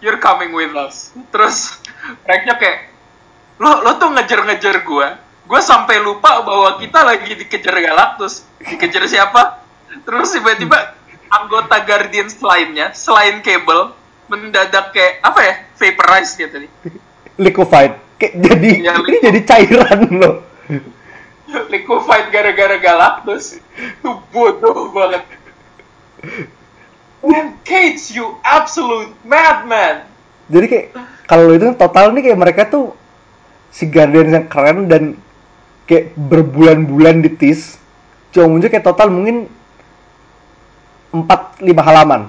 [0.00, 1.12] you're coming with us.
[1.28, 1.80] Terus
[2.24, 2.92] Franknya kayak,
[3.60, 8.48] lo lo tuh ngejar-ngejar gua, gua sampai lupa bahwa kita lagi dikejar Galactus.
[8.56, 9.59] Dikejar siapa?
[9.90, 10.78] Terus tiba-tiba
[11.30, 13.94] anggota Guardians lainnya selain Cable
[14.30, 16.68] mendadak kayak apa ya vaporize gitu tadi
[17.40, 17.96] liquefied.
[18.20, 20.36] Kayak jadi Ya, ini jadi cairan loh.
[21.72, 23.58] Liquefied gara-gara Galactus.
[23.74, 25.24] Itu bodoh banget.
[27.24, 30.08] Man, Cage, you absolute madman.
[30.50, 30.86] jadi kayak
[31.30, 32.90] kalau itu total nih kayak mereka tuh
[33.70, 35.14] si Guardians yang keren dan
[35.86, 37.78] kayak berbulan-bulan di tease.
[38.34, 39.46] Cuma muncul kayak total mungkin
[41.12, 42.22] 4-5 halaman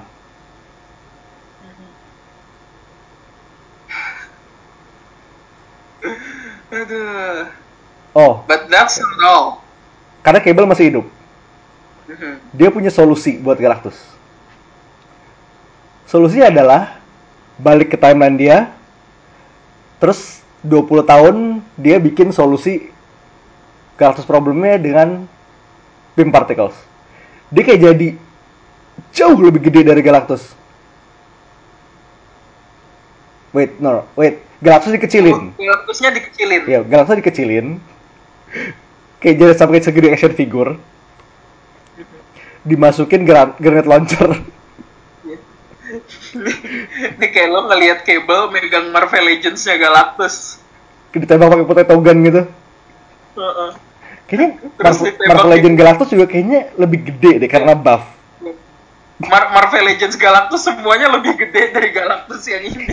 [6.72, 7.46] Aduh.
[8.16, 9.46] oh But that's not all.
[10.22, 11.06] karena Cable masih hidup.
[12.06, 12.34] Mhm.
[12.54, 13.96] Dia punya solusi buat Galactus.
[16.06, 17.00] Solusinya adalah
[17.56, 18.58] balik ke timeline dia,
[19.96, 21.36] terus 20 tahun
[21.74, 22.90] dia bikin solusi
[23.98, 25.26] Galactus problemnya dengan
[26.14, 26.74] beam particles.
[27.50, 28.08] Dia kayak jadi
[29.12, 30.56] jauh lebih gede dari Galactus.
[33.52, 34.40] Wait, no, wait.
[34.64, 35.52] Galactus dikecilin.
[35.58, 36.62] Galactusnya dikecilin.
[36.64, 37.66] Ya, Galactus dikecilin.
[39.20, 40.80] Kayak jadi sampai segede action figure.
[42.64, 44.30] Dimasukin gran- granate launcher.
[47.18, 50.56] Ini kayak lo ngelihat Cable megang Marvel Legends-nya Galactus.
[51.12, 52.42] Ditembak pakai potato gun gitu.
[53.36, 53.70] Heeh.
[54.24, 55.52] Kayaknya Terus Marvel, Marvel gitu.
[55.52, 58.21] Legend Galactus juga kayaknya lebih gede deh karena buff.
[59.26, 62.86] Mar- Marvel Legends Galactus semuanya lebih gede dari Galactus yang ini.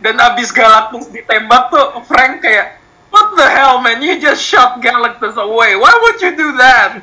[0.00, 2.80] Dan abis Galactus ditembak tuh Frank kayak
[3.14, 5.78] What the hell man, you just shot Galactus away.
[5.78, 6.98] Why would you do that?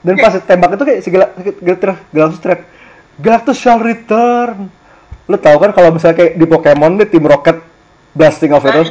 [0.00, 2.60] Dan pas tembak itu kayak segala Galactus Galactus teriak,
[3.18, 4.70] Galactus shall return.
[5.26, 7.58] Lo tau kan kalau misalnya kayak di Pokemon deh tim Rocket
[8.14, 8.86] blasting off itu,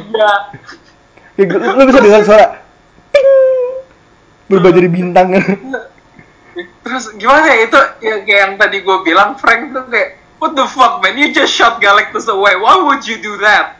[1.40, 1.56] Iya.
[1.72, 2.46] lo bisa dengar suara
[3.12, 3.28] ting
[4.48, 5.28] berubah jadi bintang.
[6.56, 10.64] Terus gimana ya itu ya, kayak yang tadi gue bilang Frank tuh kayak What the
[10.64, 12.56] fuck man, you just shot Galactus away.
[12.56, 13.76] Why would you do that?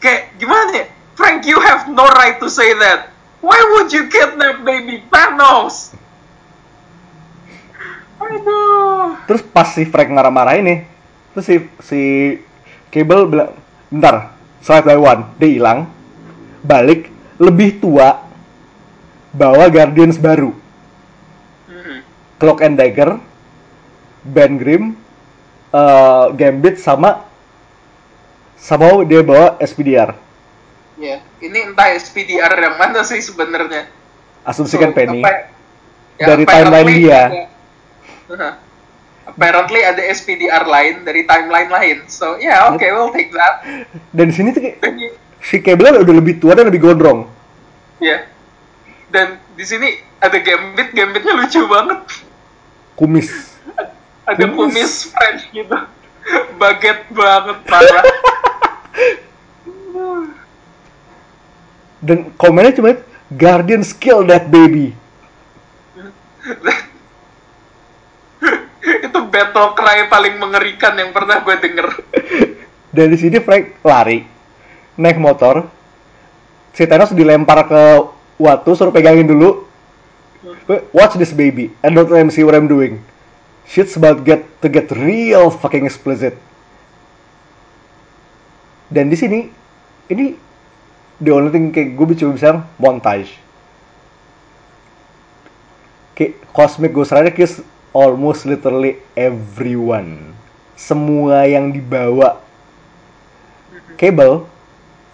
[0.00, 0.86] Kayak gimana ya?
[1.12, 3.12] Frank, you have no right to say that.
[3.44, 5.92] Why would you kidnap baby Thanos?
[8.16, 9.20] Aduh.
[9.28, 10.88] Terus pas si Frank marah-marah ini,
[11.36, 12.00] terus si si
[12.88, 13.52] Cable bilang,
[13.92, 14.32] bentar,
[14.64, 15.92] slide by one, dia hilang,
[16.64, 18.16] balik, lebih tua,
[19.36, 20.61] bawa Guardians baru.
[22.42, 23.22] Cloak and Dagger,
[24.26, 24.98] Ben Grimm,
[25.70, 27.22] eh, Gambit sama
[28.58, 30.18] sama dia bawa SPDR.
[30.98, 33.86] Ya, ini entah SPDR yang mana sih sebenarnya.
[34.42, 35.22] Asumsikan So, Penny.
[35.22, 35.54] apa-
[36.18, 37.22] ya, Dari timeline dia.
[38.26, 38.58] ada-.
[39.22, 41.98] Apparently ada SPDR lain dari timeline lain.
[42.10, 43.62] So, yeah, oke, we'll take that.
[44.10, 44.66] Dan di sini tuh
[45.38, 47.30] si Cable udah lebih tua dan lebih gondrong.
[48.02, 48.26] ya.
[49.14, 52.02] Dan di sini ada Gambit, Gambitnya lucu banget.
[52.96, 53.28] Kumis.
[54.28, 54.56] Ada Kumis.
[54.56, 55.76] kumis French gitu.
[56.60, 58.04] Baget banget parah.
[62.02, 62.98] Dan komennya cuma
[63.32, 64.92] Guardians kill that baby.
[69.06, 71.88] Itu battle cry paling mengerikan yang pernah gue denger.
[72.90, 74.26] Dan di sini Frank lari,
[74.98, 75.70] naik motor,
[76.74, 77.82] si Thanos dilempar ke
[78.42, 79.70] Watu, suruh pegangin dulu.
[80.90, 82.98] Watch this baby, and don't let him see what I'm doing.
[83.62, 86.34] Shit's about get to get real fucking explicit.
[88.90, 89.46] Dan di sini,
[90.10, 90.34] ini
[91.22, 93.30] the only thing kayak gue cuma bisa montage.
[96.18, 97.62] Kayak Cosmic Ghost Rider kiss
[97.94, 100.34] almost literally everyone.
[100.74, 102.42] Semua yang dibawa
[103.94, 104.50] Cable,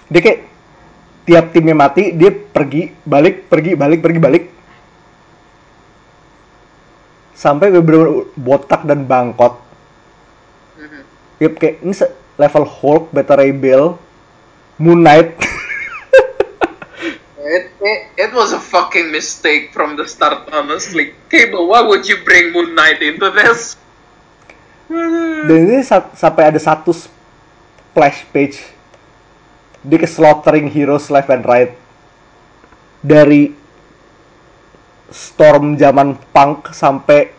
[0.08, 0.40] dia kayak
[1.28, 4.44] tiap timnya mati, dia pergi, balik, pergi, balik, pergi, balik.
[7.38, 9.62] Sampai bener-bener botak dan bangkot.
[10.74, 11.00] Mhm.
[11.38, 11.94] Yep, kayak ini
[12.34, 13.94] level Hulk, Beta Ray Bill,
[14.82, 15.38] Moon Knight.
[17.48, 21.16] It, it, it was a fucking mistake from the start, honestly.
[21.32, 23.72] Cable, why would you bring Moon Knight into this?
[25.48, 28.60] Dan ini sa- sampai ada satu splash page.
[29.80, 31.72] Dia ke slaughtering heroes left and right.
[33.00, 33.56] Dari
[35.08, 37.32] Storm zaman punk sampai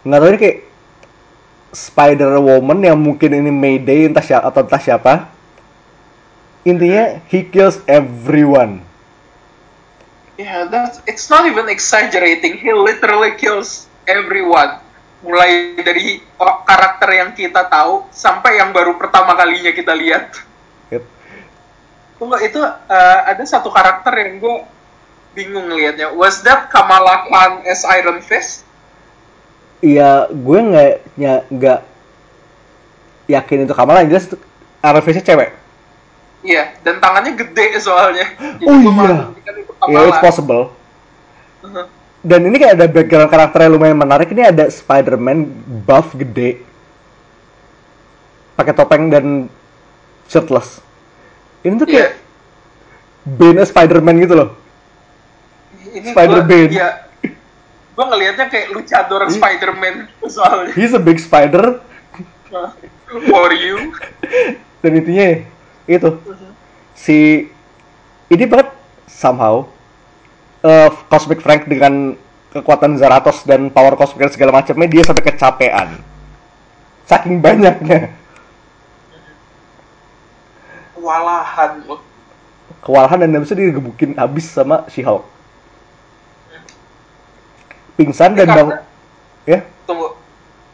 [0.00, 0.58] nggak tahu ini kayak
[1.70, 5.14] Spider Woman yang mungkin ini Mayday entah siapa atau entah siapa.
[6.66, 8.82] Intinya he kills everyone.
[10.40, 12.58] Yeah, that's it's not even exaggerating.
[12.58, 14.80] He literally kills everyone.
[15.20, 16.24] Mulai dari
[16.64, 20.32] karakter yang kita tahu sampai yang baru pertama kalinya kita lihat.
[20.88, 21.04] Yep.
[22.16, 24.56] Tunggu itu uh, ada satu karakter yang gue
[25.32, 26.10] bingung ngelihatnya.
[26.12, 28.66] Was that Kamala Khan as Iron Fist?
[29.80, 30.92] Iya, gue nggak
[31.48, 31.80] nggak
[33.26, 34.26] yakin itu Kamala yang jelas
[34.80, 35.50] Iron Fist-nya cewek.
[36.40, 38.26] Iya, dan tangannya gede soalnya.
[38.58, 38.90] Jadi Oh iya.
[38.90, 40.08] malah mikir itu Ya, Kamala.
[40.08, 40.62] it's possible.
[41.60, 41.86] Uh-huh.
[42.20, 44.28] Dan ini kayak ada background karakter yang lumayan menarik.
[44.28, 45.48] Ini ada Spider-Man
[45.84, 46.60] buff gede.
[48.52, 49.48] Pakai topeng dan
[50.28, 50.84] shirtless.
[51.60, 52.18] Ini tuh kayak Iya.
[53.24, 54.50] Bane Spider-Man gitu loh.
[55.90, 56.46] Ini Spider-Man.
[56.46, 56.88] gua- Iya.
[57.90, 59.34] Gue ngelihatnya kayak luchador Iya.
[59.34, 59.94] Spider-Man
[60.26, 60.72] soalnya.
[60.72, 61.82] He's a big spider.
[63.10, 63.92] For you.
[64.80, 65.26] Dan intinya
[65.84, 66.10] itu.
[66.94, 67.48] Si...
[68.26, 68.70] Ini banget
[69.04, 69.66] somehow
[70.60, 72.14] eh, Cosmic Frank dengan
[72.50, 75.98] kekuatan Zaratos dan power Cosmic dan segala macamnya dia sampai kecapean.
[77.04, 78.14] Saking banyaknya.
[80.94, 81.96] Kewalahan lo.
[82.80, 85.26] Kewalahan dan habis itu dia digebukin habis sama She-Hulk.
[88.00, 88.68] Pingsan dan Ini bang...
[89.44, 89.60] Ya?
[89.84, 90.16] Tunggu.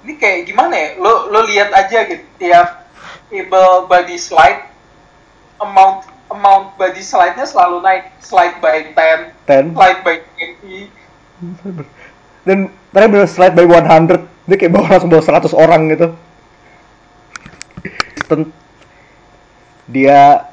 [0.06, 0.88] Ini kayak gimana ya?
[1.02, 2.86] Lo lo lihat aja gitu tiap
[3.34, 4.70] able body slide
[5.58, 9.74] amount amount body slide-nya selalu naik slide by 10, 10.
[9.74, 10.16] slide by
[10.62, 10.90] 20.
[12.46, 14.22] Dan terakhir bener slide by 100.
[14.46, 16.08] Dia kayak bawa langsung bawa 100 orang gitu.
[18.30, 18.54] Ten-
[19.86, 20.50] Dia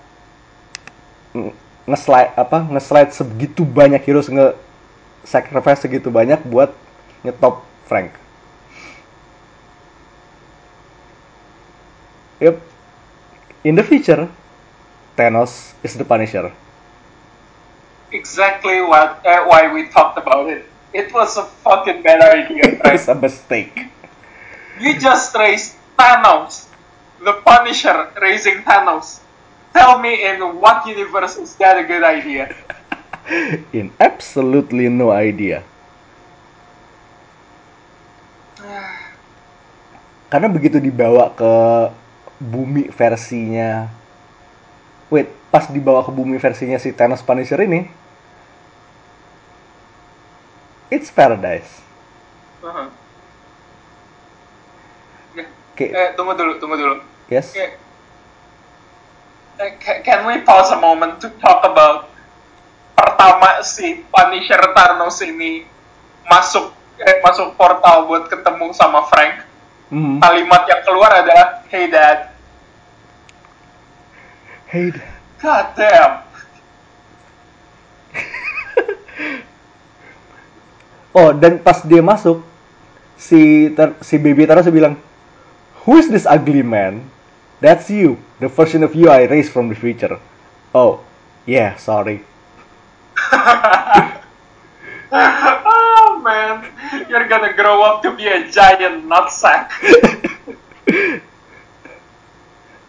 [1.34, 1.58] nge-
[1.90, 4.54] nge-slide apa nge-slide segitu banyak heroes nge
[5.24, 6.76] sacrifice segitu banyak buat
[7.24, 8.12] nyetop Frank.
[12.44, 12.60] Yep.
[13.64, 14.28] In the future,
[15.16, 16.52] Thanos is the Punisher.
[18.12, 20.68] Exactly what uh, why we talked about it.
[20.94, 23.00] It was a fucking bad idea, right?
[23.00, 23.88] It's a mistake.
[24.78, 26.68] You just raised Thanos,
[27.24, 29.24] the Punisher raising Thanos.
[29.74, 32.54] Tell me in what universe is that a good idea?
[33.78, 35.64] In absolutely no idea.
[40.28, 41.54] Karena begitu dibawa ke
[42.42, 43.88] bumi versinya
[45.14, 47.86] Wait, pas dibawa ke bumi versinya si Thanos Punisher ini
[50.90, 51.82] It's paradise.
[52.62, 52.86] Uh-huh.
[55.34, 56.96] Ya, Kayak, Eh, tunggu dulu, tunggu dulu.
[57.34, 57.50] yes?
[57.50, 57.82] Kayak-
[59.58, 62.13] eh, ca- Can we pause a moment to talk about
[63.24, 65.64] pertama si Punisher Thanos ini
[66.28, 69.48] masuk eh, masuk portal buat ketemu sama Frank.
[69.88, 70.20] Mhm.
[70.20, 72.36] Kalimat yang keluar adalah Hey Dad.
[74.68, 74.92] Hey,
[75.40, 76.14] God damn.
[81.14, 82.42] Oh, dan pas dia masuk,
[83.22, 84.98] si Ter- si baby Thanos bilang,
[85.86, 87.06] Who is this ugly man?
[87.62, 90.18] That's you, the version of you I raised from the future.
[90.74, 91.06] Oh,
[91.46, 92.26] yeah, sorry.
[95.14, 96.66] Oh man,
[97.08, 99.70] you're gonna grow up to be a giant nutsack.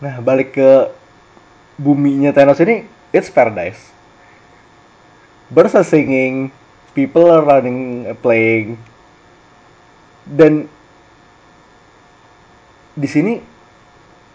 [0.00, 0.92] Nah, balik ke
[1.80, 3.92] buminya Thanos ini, it's paradise.
[5.52, 6.52] Birds are singing,
[6.96, 8.80] people are running, uh, playing,
[10.24, 10.68] dan
[12.96, 13.40] di sini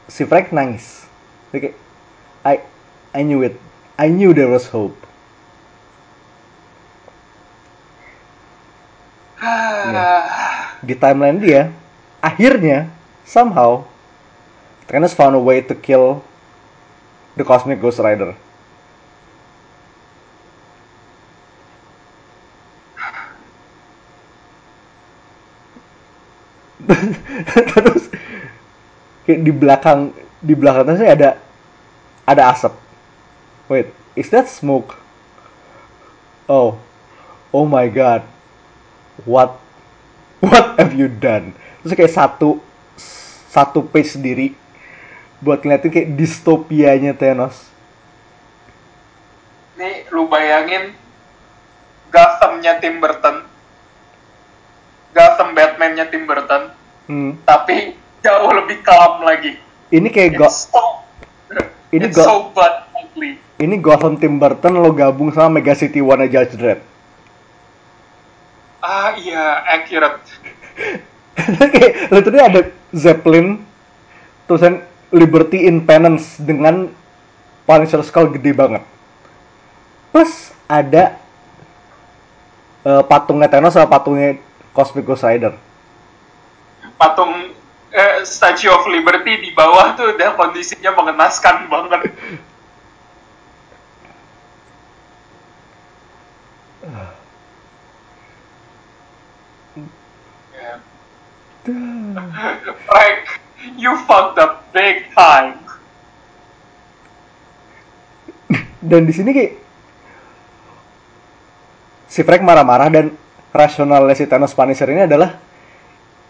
[0.09, 1.05] si Frank nangis.
[1.49, 1.77] Dia kayak,
[2.45, 2.55] I,
[3.13, 3.57] I knew it,
[3.97, 4.97] I knew there was hope.
[10.83, 11.71] Di timeline dia,
[12.19, 12.91] akhirnya
[13.23, 13.87] somehow
[14.89, 16.25] Thanos found a way to kill
[17.37, 18.33] the Cosmic Ghost Rider.
[27.69, 28.09] Terus
[29.29, 30.09] kayak di belakang
[30.41, 31.37] di belakang Thanos ada
[32.25, 32.73] ada asap.
[33.69, 34.97] Wait, is that smoke?
[36.49, 36.81] Oh,
[37.53, 38.25] oh my god,
[39.25, 39.57] what
[40.39, 41.51] what have you done?
[41.81, 42.59] Terus kayak satu
[43.49, 44.47] satu page sendiri
[45.39, 47.71] buat ngeliatin kayak distopianya Thanos.
[49.79, 50.91] Nih, lu bayangin
[52.11, 53.47] Gotham-nya Tim Burton.
[55.15, 56.75] Gotham Batman-nya Tim Burton.
[57.07, 57.31] Hmm.
[57.41, 59.57] Tapi jauh lebih kelam lagi.
[59.89, 60.83] Ini kayak go It's so,
[61.89, 63.41] Ini go- so bad ugly.
[63.57, 66.83] ini Gotham Tim Burton lo gabung sama Mega City One Judge Dredd.
[68.79, 70.23] Ah iya, accurate.
[71.73, 72.61] kayak literally ada
[72.95, 73.63] Zeppelin
[74.47, 76.89] tulisan Liberty in Penance dengan
[77.67, 78.83] Punisher Skull gede banget.
[80.09, 81.17] Plus ada
[82.85, 84.37] eh, patungnya Thanos sama patungnya
[84.73, 85.53] Cosmic Ghost Rider.
[86.97, 87.53] Patung
[87.93, 92.01] eh, Statue of Liberty di bawah tuh udah kondisinya mengenaskan banget.
[101.65, 103.23] Frank,
[103.75, 105.59] you fucked up big time.
[108.79, 109.59] Dan di sini kayak
[112.07, 113.11] si Frank marah-marah dan
[113.51, 115.35] rasionalnya si Thanos Punisher ini adalah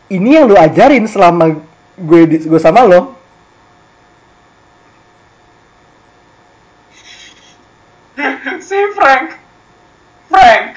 [0.09, 1.61] ini yang lu ajarin selama
[1.93, 3.13] gue di, gue sama lo.
[8.67, 9.37] si Frank,
[10.25, 10.73] Frank,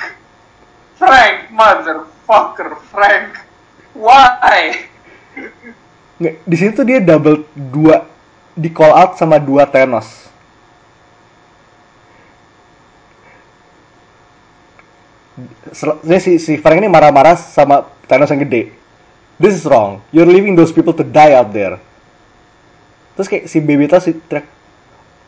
[1.00, 3.51] Frank, motherfucker, Frank.
[3.92, 4.88] Why?
[6.22, 8.06] Nggak, di tuh dia double dua
[8.52, 10.22] di call out sama dua Thanos.
[16.04, 18.72] ini si si Frank ini marah-marah sama Thanos yang gede.
[19.40, 20.04] This is wrong.
[20.12, 21.80] You're leaving those people to die out there.
[23.16, 24.46] Terus kayak si baby Thanos si teriak,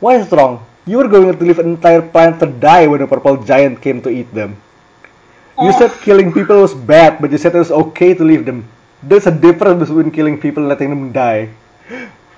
[0.01, 0.61] Why is wrong?
[0.85, 4.05] You were going to leave an entire planet to die when the purple giant came
[4.05, 4.61] to eat them.
[5.61, 8.67] You said killing people was bad, but you said it was okay to leave them.
[9.03, 11.51] There's a difference between killing people and letting them die.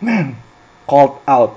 [0.00, 0.36] Man,
[0.86, 1.56] called out.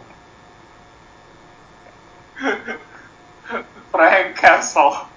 [3.91, 5.07] Frank Castle.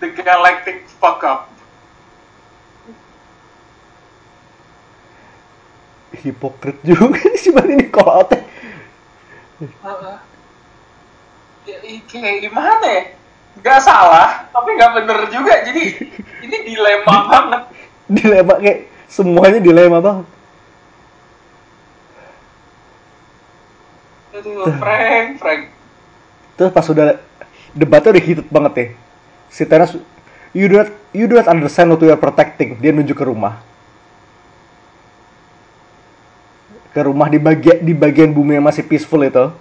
[0.00, 1.48] The galactic fuck up.
[6.12, 8.30] Hipokrit juga si Bani ini call out.
[11.66, 13.21] I- kayak gimana ya?
[13.60, 15.60] Gak salah, tapi gak bener juga.
[15.68, 15.82] Jadi
[16.48, 17.62] ini dilema banget.
[18.08, 18.78] Dilema kayak
[19.12, 20.26] semuanya dilema banget.
[24.32, 25.62] Aduh, Frank, Frank.
[26.56, 27.20] Terus pas sudah
[27.76, 28.86] debatnya udah heated banget ya.
[29.52, 30.00] Si Thanos,
[30.56, 32.80] you do not, you do not understand what we are protecting.
[32.80, 33.60] Dia nunjuk ke rumah.
[36.96, 39.52] Ke rumah di bagian di bagian bumi yang masih peaceful itu.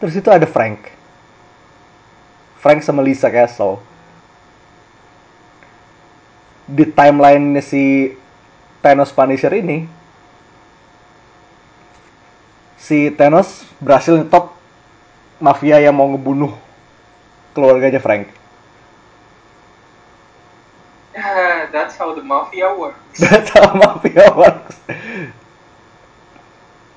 [0.00, 0.99] Terus itu ada Frank.
[2.60, 3.80] Frank sama Lisa Castle.
[6.68, 8.14] Di timeline si
[8.84, 9.88] Thanos Punisher ini,
[12.76, 14.54] si Thanos berhasil nyetop
[15.40, 16.52] mafia yang mau ngebunuh
[17.56, 18.28] keluarganya Frank.
[21.16, 23.18] Ah, That's how the mafia works.
[23.24, 24.76] That's how mafia works.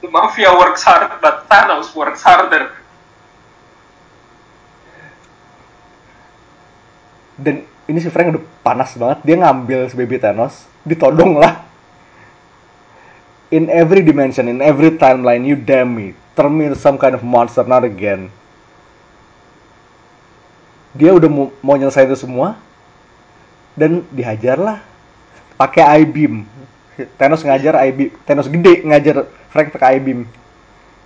[0.04, 2.83] The mafia works hard, but Thanos works harder.
[7.38, 9.20] Dan ini si Frank udah panas banget.
[9.26, 11.66] Dia ngambil si baby Thanos, ditodong lah.
[13.54, 16.18] In every dimension, in every timeline, you damn me.
[16.34, 18.34] Turn me into some kind of monster, not again.
[20.98, 22.58] Dia udah mau, mau nyelesain itu semua.
[23.78, 24.78] Dan dihajar lah.
[25.58, 26.50] Pakai I-beam.
[27.18, 28.14] Thanos ngajar I-beam.
[28.26, 30.26] Thanos gede ngajar Frank pakai I-beam.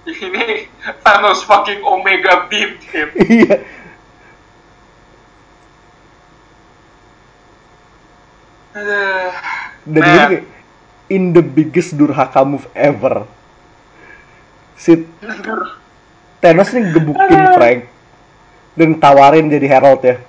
[0.08, 0.72] Ini
[1.04, 2.80] Thanos fucking Omega beam.
[3.16, 3.64] Iya.
[9.88, 10.04] Dan Man.
[10.04, 10.44] ini kayak
[11.08, 13.24] in the biggest durhaka move ever.
[14.78, 15.08] Si
[16.38, 17.80] Thanos nih gebukin Frank
[18.78, 20.22] dan tawarin jadi Herald ya.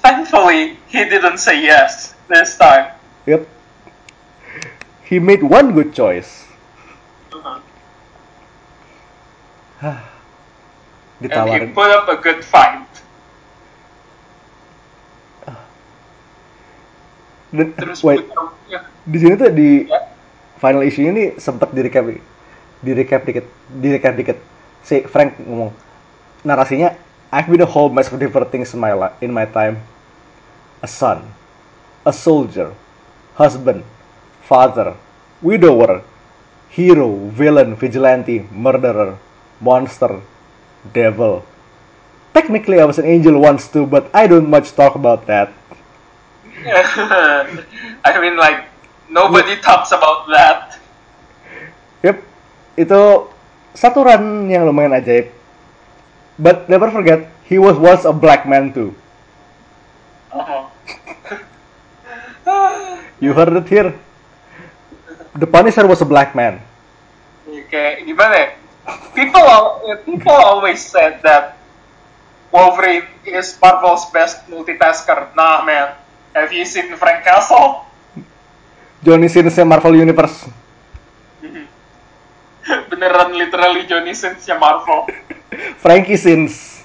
[0.00, 2.96] Thankfully, he didn't say yes this time.
[3.28, 3.44] Yep.
[5.04, 6.48] He made one good choice.
[9.80, 10.00] And
[11.20, 11.76] he Ditawarin.
[11.76, 12.89] put up a good fight.
[17.50, 18.22] Dan, Terus wait,
[18.70, 18.86] ya.
[19.02, 20.06] di sini tuh di Ya.
[20.62, 22.06] final issue ini sempat di recap
[22.80, 24.38] di recap dikit di recap dikit.
[24.86, 25.74] Si Frank ngomong
[26.46, 26.94] narasinya
[27.30, 29.82] I've been a whole mess of different things in my life in my time.
[30.80, 31.26] A son
[32.06, 32.72] a soldier
[33.36, 33.84] husband
[34.48, 34.96] father
[35.44, 36.00] widower
[36.72, 39.20] hero villain vigilante murderer
[39.60, 40.22] monster
[40.96, 41.44] devil.
[42.32, 45.52] Technically I was an angel once too but I don't much talk about that
[48.04, 48.68] I mean, like,
[49.08, 50.76] nobody talks about that.
[52.04, 52.16] Yep,
[52.76, 53.02] itu
[53.72, 55.32] satu run yang lumayan ajaib.
[56.40, 58.96] But never forget, he was once a black man too.
[60.32, 60.68] Uh-huh.
[63.20, 63.92] You heard it here.
[65.36, 66.64] The Punisher was a black man.
[67.68, 68.48] Kayak gimana ya?
[69.12, 69.44] People,
[70.08, 71.60] people always said that
[72.48, 75.36] Wolverine is Marvel's best multitasker.
[75.36, 75.99] Nah, man.
[76.34, 77.84] Have you seen Frank Castle?
[79.02, 80.46] Johnny Sins Marvel Universe.
[82.90, 85.08] Beneran literally Johnny Sins-nya Marvel.
[85.82, 86.84] Frankie Sins.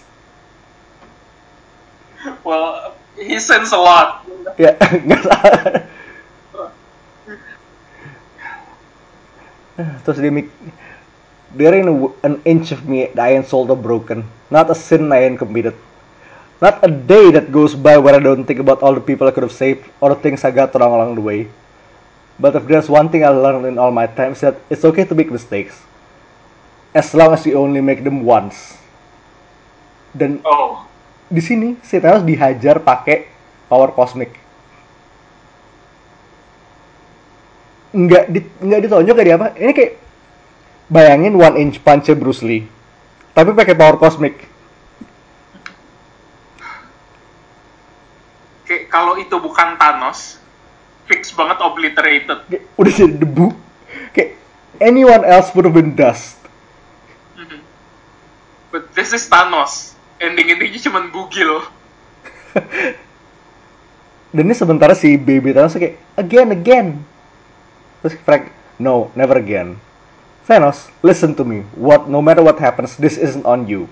[2.44, 4.26] Well, he sins a lot.
[4.58, 4.74] Ya,
[5.06, 5.86] nggak salah.
[10.06, 10.48] Terus dia mik
[11.56, 14.28] There w- an inch of me I ain't sold or broken.
[14.52, 15.76] Not a sin I ain't committed.
[16.64, 19.32] Not a day that goes by where I don't think about all the people I
[19.32, 21.52] could have saved or the things I got wrong along the way.
[22.40, 25.04] But if there's one thing I learned in all my time, it's that it's okay
[25.04, 25.76] to make mistakes.
[26.96, 28.80] As long as you only make them once.
[30.16, 30.88] Dan Oh.
[31.28, 33.28] di sini si Thanos dihajar pakai
[33.68, 34.32] power cosmic.
[37.92, 39.48] Nggak di, nggak ditonjok kayak di apa?
[39.60, 39.94] Ini kayak
[40.88, 42.68] bayangin one inch punch Bruce Lee,
[43.36, 44.55] tapi pakai power cosmic.
[48.66, 50.42] Kayak kalau itu bukan Thanos,
[51.06, 52.50] fix banget obliterated.
[52.50, 53.48] Kayak, udah jadi debu.
[54.12, 54.42] Kayak
[54.82, 56.36] anyone else would have been dust.
[58.76, 59.96] but this is Thanos.
[60.20, 61.64] Ending-endingnya cuman bugil.
[64.36, 66.88] Dan ini sementara si baby Thanos kayak again again.
[68.04, 69.80] Terus Frank, no, never again.
[70.44, 71.64] Thanos, listen to me.
[71.80, 73.88] What no matter what happens, this isn't on you.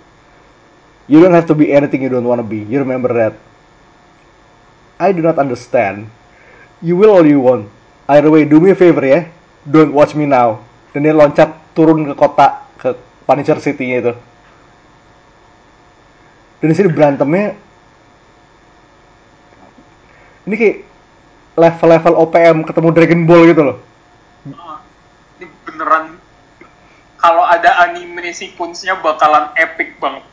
[1.07, 2.63] You don't have to be anything you don't want to be.
[2.67, 3.39] You remember that.
[4.99, 6.09] I do not understand.
[6.83, 7.71] You will all you want.
[8.07, 9.25] Either way, do me a favor ya.
[9.63, 10.59] Don't watch me now.
[10.91, 14.13] Dan dia loncat turun ke kota ke Punisher City-nya itu.
[16.59, 17.55] Dan di sini berantemnya
[20.43, 20.77] ini kayak
[21.55, 23.77] level-level OPM ketemu Dragon Ball gitu loh.
[24.59, 24.83] Ah,
[25.39, 26.19] ini beneran
[27.15, 30.23] kalau ada anime sequence-nya bakalan epic banget.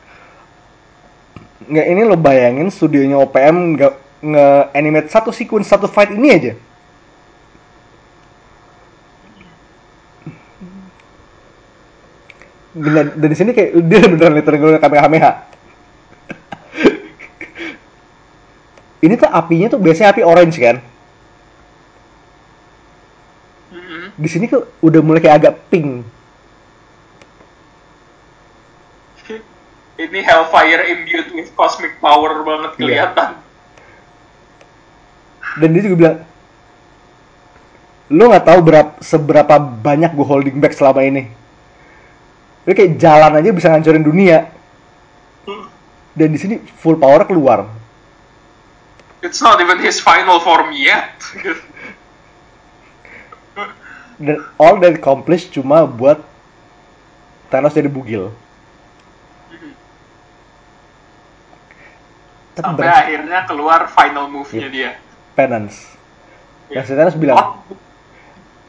[1.71, 6.53] Nggak ini lo bayangin studionya OPM nggak nge-animate satu sequence satu fight ini aja.
[12.71, 15.33] Gila, dan di sini kayak dia beneran literally kamehameha.
[19.05, 20.79] ini tuh apinya tuh biasanya api orange kan.
[24.21, 26.05] Di sini tuh udah mulai kayak agak pink.
[29.97, 32.81] Ini Hellfire imbued with cosmic power banget Iya.
[32.85, 33.31] kelihatan.
[35.59, 36.19] Dan dia juga bilang,
[38.11, 41.27] lo nggak tahu berapa seberapa banyak gue holding back selama ini.
[42.67, 44.47] Dia kayak jalan aja bisa ngancurin dunia.
[46.15, 47.67] Dan di sini full power keluar.
[49.21, 51.17] It's not even his final form yet.
[54.21, 56.21] Dan all that accomplished cuma buat
[57.49, 58.31] Thanos jadi bugil.
[62.55, 64.71] Tapi Sampai akhirnya keluar final move-nya Iya.
[64.71, 64.91] dia.
[65.41, 65.89] Penance.
[66.69, 67.57] Yang si Thanos bilang, Oh,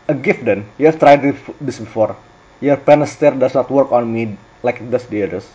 [0.07, 0.67] A gift then.
[0.76, 2.15] You have tried this- before.
[2.59, 5.47] Your penance stare does not work on me like it does the others.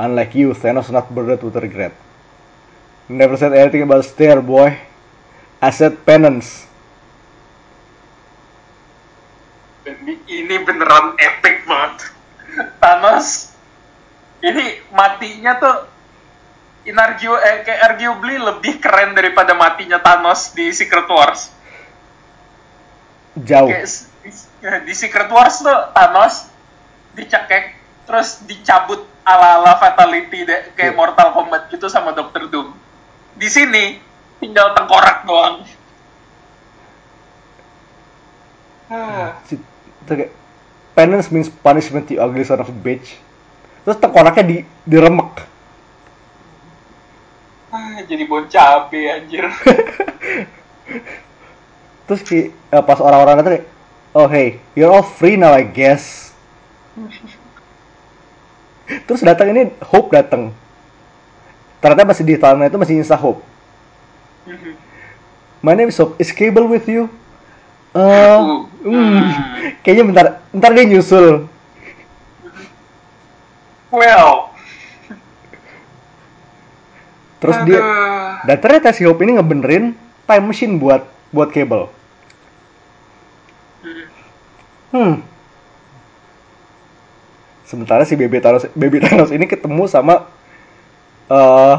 [0.00, 1.92] Unlike you, Thanos not burdened with regret.
[3.08, 4.78] Never said anything about stare, boy.
[5.60, 6.64] I said penance.
[9.84, 12.10] Ini- ini beneran epic banget.
[12.82, 13.52] Thanos
[14.40, 15.91] ini matinya tuh
[16.82, 21.50] inargu eh, kayak arguably lebih keren daripada matinya Thanos di Secret Wars.
[23.38, 23.68] Jauh.
[23.70, 24.30] Kayak s- di,
[24.84, 26.50] di Secret Wars tuh Thanos
[27.12, 27.64] dicekek
[28.02, 30.98] terus dicabut ala-ala fatality de- kayak Iya.
[30.98, 32.74] Mortal Kombat gitu sama Doctor Doom.
[33.32, 34.02] Di sini
[34.38, 35.62] tinggal tengkorak doang.
[40.02, 40.34] Kayak,
[40.92, 43.16] penance means punishment you ugly son of a bitch.
[43.82, 45.21] Terus tengkoraknya di diremek.
[48.08, 49.44] Jadi bon cabe anjir.
[52.06, 53.64] Terus ki, eh, pas orang-orang kayak,
[54.12, 56.32] oh hey, you're all free now I guess.
[59.08, 60.52] Terus datang ini Hope datang.
[61.82, 63.42] Ternyata masih di tanah itu masih nyisa Hope.
[65.62, 66.18] My name is Hope.
[66.18, 67.08] Is Cable with you?
[67.92, 69.20] Uh, hmm.
[69.84, 71.44] kayaknya bentar, bentar dia nyusul.
[73.92, 74.51] well,
[77.42, 77.80] Terus dia,
[78.46, 79.98] dan ternyata si Hope ini ngebenerin
[80.30, 81.02] time machine buat
[81.34, 81.90] buat Cable.
[84.94, 85.26] Hmm.
[87.66, 90.30] Sementara si Baby Thanos, Baby Thanos ini ketemu sama
[91.26, 91.76] eh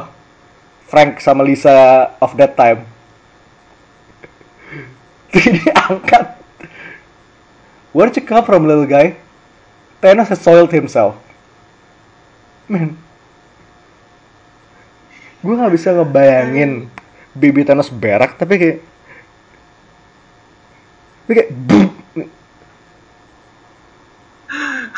[0.91, 2.83] Frank sama Lisa of that time.
[5.33, 6.43] Jadi angkat.
[7.93, 9.15] Where you come from, little guy?
[10.01, 11.15] Thanos has soiled himself.
[12.67, 13.02] Man.
[15.43, 16.87] Gue gak bisa ngebayangin
[17.35, 18.77] Baby Thanos berak, tapi kayak...
[21.27, 21.49] Tapi kayak...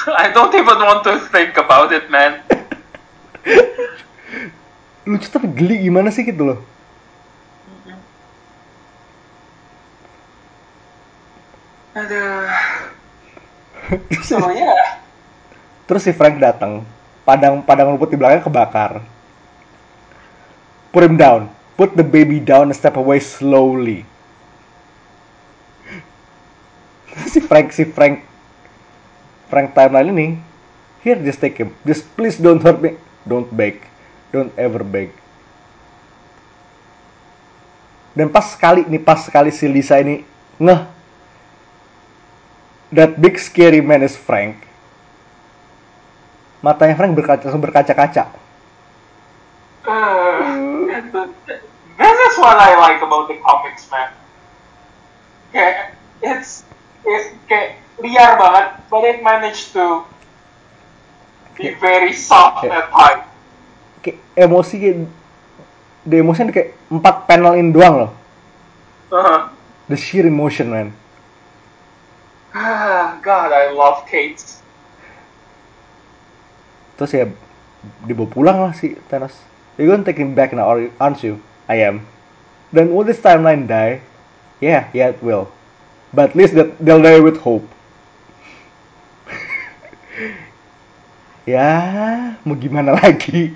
[0.05, 2.45] I don't even want to think about it, man.
[5.05, 6.59] lucu tapi geli gimana sih gitu loh
[11.95, 12.43] Aduh.
[14.11, 14.99] terus, yeah.
[15.87, 16.83] terus si Frank datang
[17.23, 18.99] padang padang rumput di belakang kebakar
[20.95, 21.51] put him down.
[21.75, 24.07] Put the baby down and step away slowly.
[27.27, 28.23] Si Frank si Frank.
[29.51, 30.27] Frank timeline ini
[31.03, 31.75] here just take him.
[31.83, 32.95] Just please don't hurt me.
[33.27, 33.83] Don't beg.
[34.31, 35.11] Don't ever beg.
[38.15, 40.23] Dan pas sekali nih pas sekali si Lisa ini
[40.55, 40.81] ngeh
[42.95, 44.63] that big scary man is Frank.
[46.63, 48.31] Matanya Frank berkaca berkaca-kaca.
[49.85, 50.54] Uh,
[51.97, 54.09] this is what I like about the comics, man.
[55.51, 56.63] Kayak, it's,
[57.03, 60.03] it, kayak liar banget, but it managed to
[61.55, 62.83] Be very soft Yeah.
[62.83, 63.23] at heart.
[64.03, 65.07] kayak emosi kayak
[66.03, 68.11] the emotion kayak empat panel in doang loh
[69.07, 69.47] Uh-huh.
[69.87, 70.91] the sheer emotion man
[72.51, 74.43] Ah, God, I love Kate.
[76.95, 77.27] terus ya
[78.03, 79.35] dibawa pulang lah si Thanos
[79.77, 80.67] you're gonna take him back now
[80.99, 81.41] aren't you?
[81.67, 82.07] I am.
[82.71, 84.01] Then will this timeline die?
[84.61, 85.51] Yeah yeah it will.
[86.13, 87.67] But at least that they'll die with hope.
[91.45, 91.69] Ya
[92.41, 93.53] mau gimana lagi?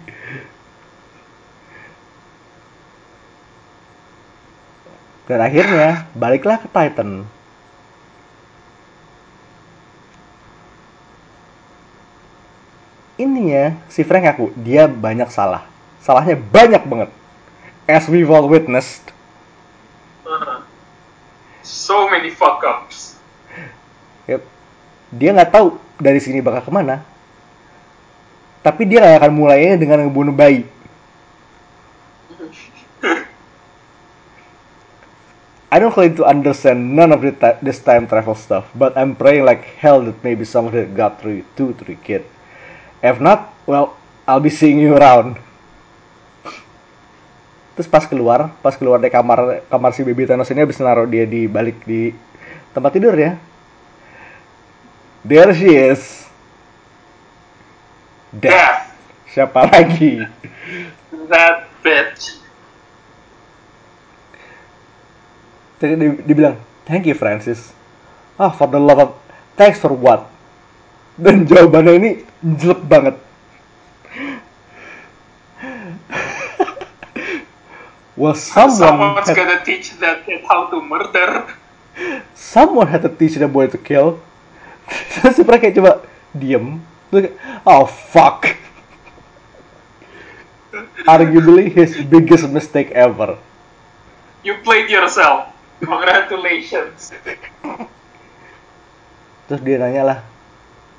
[5.26, 7.26] Dan akhirnya baliklah ke Titan.
[13.17, 17.10] Ini ya si Frank aku dia banyak salah salahnya banyak banget
[17.88, 19.12] as we've all witnessed
[20.30, 20.62] Uh-huh.
[21.66, 23.18] So many fuck ups.
[24.30, 24.45] Yep.
[25.10, 27.02] dia nggak tahu dari sini bakal ke mana
[28.62, 30.70] tapi dia nggak akan mulainya dengan ngebunuh bayi
[35.70, 37.22] I don't claim to understand none of
[37.62, 41.22] this time travel stuff, but I'm praying like hell that maybe some of it got
[41.22, 42.26] through to the kid.
[43.06, 43.93] If not, well,
[44.26, 45.38] I'll be seeing you around.
[47.80, 51.24] Terus pas keluar, pas keluar dari kamar kamar si baby Thanos ini habis naruh dia
[51.24, 52.12] di balik di
[52.76, 53.40] tempat tidur ya.
[55.24, 56.28] There she is.
[58.36, 58.92] Death.
[59.32, 60.28] Siapa lagi?
[61.32, 62.44] That bitch.
[65.80, 67.72] Terus dia, dia bilang, thank you Francis.
[68.36, 69.16] Ah, for the love of...
[69.56, 70.28] Thanks for what?
[71.16, 72.10] Dan jawabannya ini
[72.44, 73.16] jelek banget.
[78.20, 81.47] Well, someone had, gonna teach that kid how to murder.
[82.36, 84.20] someone had to teach the boy to kill.
[85.15, 86.03] Terus si kayak coba
[86.36, 86.84] diem.
[87.07, 87.32] Terus
[87.63, 88.51] oh fuck.
[91.07, 93.39] Arguably his biggest mistake ever.
[94.43, 95.55] You played yourself.
[95.80, 97.15] Congratulations.
[99.47, 100.20] Terus dia nanya lah,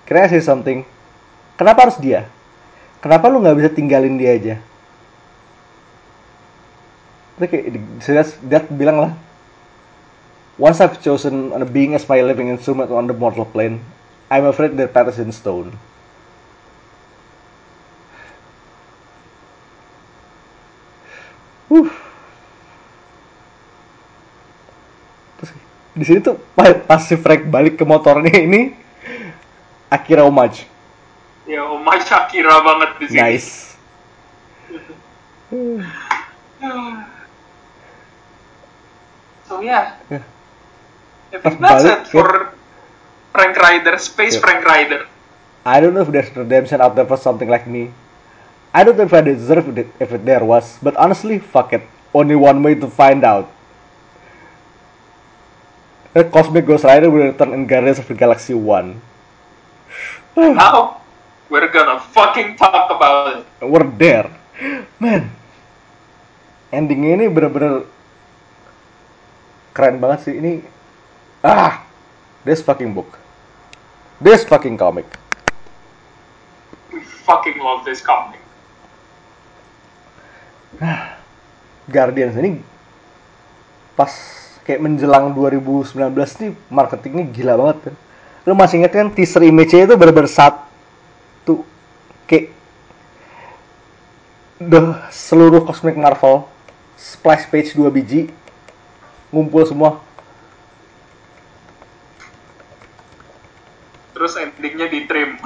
[0.08, 0.88] can I say something?
[1.60, 2.26] Kenapa harus dia?
[3.04, 4.56] Kenapa lu nggak bisa tinggalin dia aja?
[7.40, 9.12] Terus kayak, Dad bilang lah,
[10.60, 13.80] Once I've chosen a being as my living instrument on the mortal plane,
[14.30, 15.72] I'm afraid their path is in stone.
[21.72, 21.88] Huh.
[25.40, 25.50] Terus
[25.96, 28.76] di sini tuh pa- pas si Frank balik ke motornya ini
[29.88, 30.68] Akira homage.
[31.48, 33.16] Ya, Omar Shakira banget di sini.
[33.16, 33.50] Nice.
[39.50, 40.22] So yeah, Yeah.
[41.34, 42.54] I Pas think that's balik, it for
[43.34, 44.46] Frank Rider, Space Yeah.
[44.46, 45.10] Frank Rider.
[45.66, 47.90] I don't know if there's redemption out there for something like me.
[48.70, 51.82] I don't know if I deserve it if it there was, but honestly, fuck it.
[52.14, 53.50] Only one way to find out.
[56.14, 59.02] The Cosmic Ghost Rider will return in Guardians of the Galaxy 1.
[60.38, 61.02] Now,
[61.50, 63.42] we're gonna fucking talk about it.
[63.58, 64.30] We're there.
[65.02, 65.34] Man.
[66.70, 67.82] Endingnya ini bener-bener
[69.80, 70.36] keren banget sih.
[70.36, 70.60] Ini
[71.40, 71.80] ah,
[72.44, 73.16] this fucking book.
[74.20, 75.08] This fucking comic.
[77.24, 78.44] Fucking love this comic.
[81.88, 82.60] Guardians ini
[83.96, 84.12] pas
[84.68, 85.96] kayak menjelang 2019
[86.44, 87.94] nih marketingnya gila banget kan.
[88.44, 91.64] Lu masih inget kan teaser image-nya itu bener-bener satu
[92.28, 92.52] kayak
[94.60, 96.44] the seluruh Cosmic Marvel
[97.00, 98.28] splash page 2 biji
[99.30, 100.02] ngumpul semua
[104.20, 105.40] Terus endingnya di trim.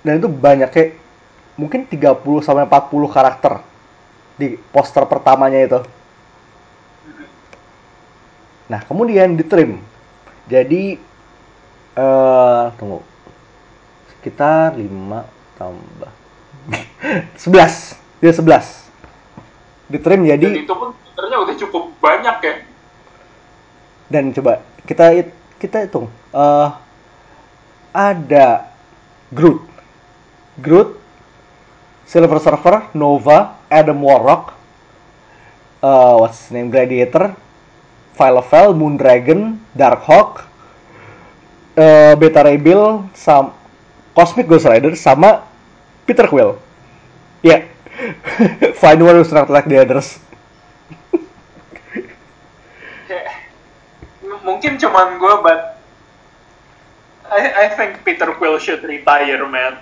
[0.00, 0.96] dan itu banyak kayak
[1.60, 3.60] mungkin 30 sampai 40 karakter
[4.40, 5.80] di poster pertamanya itu.
[8.72, 9.76] Nah, kemudian di trim.
[10.48, 10.96] Jadi
[12.00, 13.04] eh tunggu.
[14.16, 16.12] Sekitar 5 tambah
[17.44, 18.24] 11.
[18.24, 18.89] Dia 11.
[19.90, 22.54] Di trim Dan jadi itu pun sebenarnya udah cukup banyak ya.
[24.10, 25.26] dan coba kita
[25.58, 26.06] kita hitung.
[26.30, 26.68] Eh
[27.90, 28.70] ada
[29.34, 29.66] Groot.
[30.58, 30.98] Groot
[32.06, 34.54] Silver Surfer Nova Adam Warlock
[35.80, 37.34] eh what's his name Gladiator
[38.18, 40.44] Phyla-Vell Moondragon Darkhawk
[41.78, 43.54] eh Beta Ray Bill sam
[44.10, 45.46] Cosmic Ghost Rider sama
[46.04, 46.58] Peter Quill.
[47.40, 47.64] Ya
[48.82, 50.18] find one who's not like the others
[54.46, 55.80] mungkin cuman gue but
[57.30, 59.78] I, I think Peter Quill should retire, man.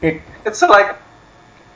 [0.00, 0.96] Eh, It's like,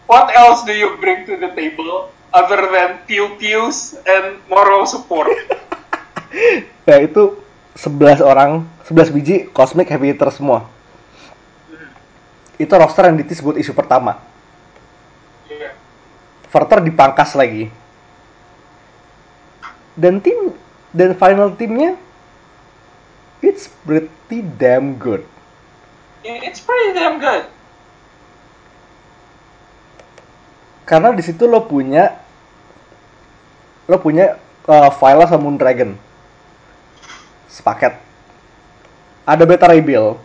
[0.09, 5.29] what else do you bring to the table other than pew pews and moral support?
[6.85, 7.39] Nah itu
[7.79, 10.67] 11 orang, 11 biji Cosmic Heavy Hitter semua.
[12.59, 14.19] Itu roster yang ditis buat isu pertama.
[16.55, 17.67] Further dipangkas lagi.
[19.99, 20.55] Dan tim
[20.95, 21.99] dan final timnya
[23.43, 25.27] it's pretty damn good.
[26.23, 27.51] It's pretty damn good.
[30.87, 32.23] Karena di situ lo punya
[33.91, 34.39] lo punya
[34.71, 35.99] uh, Viola sama Moon Dragon.
[37.51, 37.99] Sepaket.
[39.27, 40.23] Ada Beta Bill.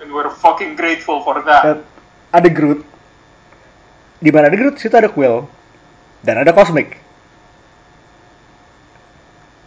[0.00, 1.84] And we're fucking grateful for that.
[2.32, 2.93] Ada Groot.
[4.24, 5.44] Di mana ada Groot, situ ada Quill.
[6.24, 6.96] Dan ada Cosmic.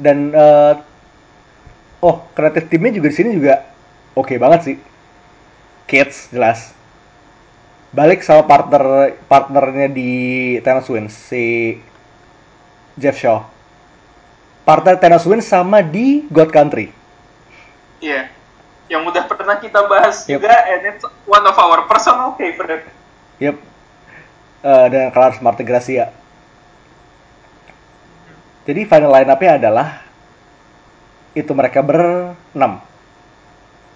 [0.01, 0.73] Dan eh,
[2.01, 3.69] oh, kreatif timnya juga di sini juga
[4.17, 4.77] oke banget sih.
[5.85, 6.73] Kids jelas.
[7.93, 10.11] Balik sama partner partnernya di
[10.65, 11.77] Thanos Wins si
[12.97, 13.45] Jeff Shaw.
[14.65, 16.89] Partner Thanos Wins sama di God Country.
[18.01, 18.33] Iya.
[18.89, 20.41] Yang udah pernah kita bahas Yep.
[20.41, 22.83] juga, and it's one of our personal favorite.
[23.37, 23.76] Yep.
[24.65, 26.09] Eh, dan kelar Smart Gracia.
[28.65, 29.87] Jadi final line up-nya adalah
[31.37, 32.81] itu mereka berenam.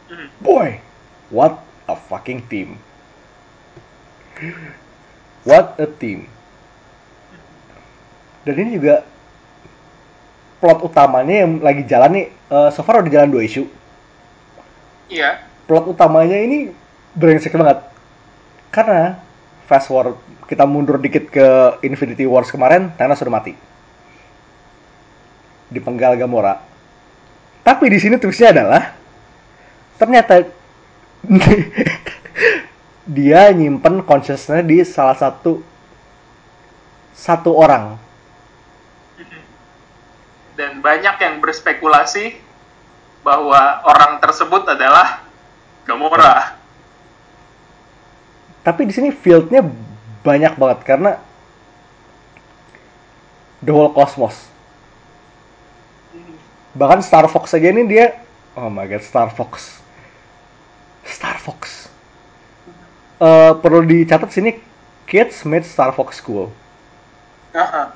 [0.07, 0.27] Mhm.
[0.37, 0.77] Boy,
[1.33, 1.57] what
[1.89, 2.77] a fucking team.
[5.41, 6.29] What a team.
[8.45, 9.05] Dan ini juga
[10.61, 13.65] plot utamanya yang lagi jalan nih, eh, so far udah jalan dua isu.
[15.09, 15.41] Iya.
[15.65, 16.69] Plot utamanya ini
[17.17, 17.81] brengsek banget.
[18.69, 19.17] Karena
[19.71, 20.19] fast forward
[20.51, 23.55] kita mundur dikit ke Infinity Wars kemarin, Thanos sudah mati.
[25.71, 26.59] Dipenggal Gamora.
[27.63, 28.91] Tapi di sini twistnya adalah
[29.95, 30.43] ternyata
[33.15, 35.63] dia nyimpen consciousness di salah satu
[37.15, 37.95] satu orang.
[40.59, 42.35] Dan banyak yang berspekulasi
[43.23, 45.23] bahwa orang tersebut adalah
[45.87, 46.60] Gamora.
[48.61, 49.65] Tapi di sini fieldnya
[50.21, 51.17] banyak banget karena
[53.65, 54.49] the whole cosmos.
[56.77, 58.21] Bahkan Star Fox aja ini dia,
[58.55, 59.81] oh my god Star Fox,
[61.03, 61.89] Star Fox.
[63.21, 64.57] Eh, perlu dicatat sini
[65.05, 66.49] kids made Star Fox cool.
[67.53, 67.93] Aha.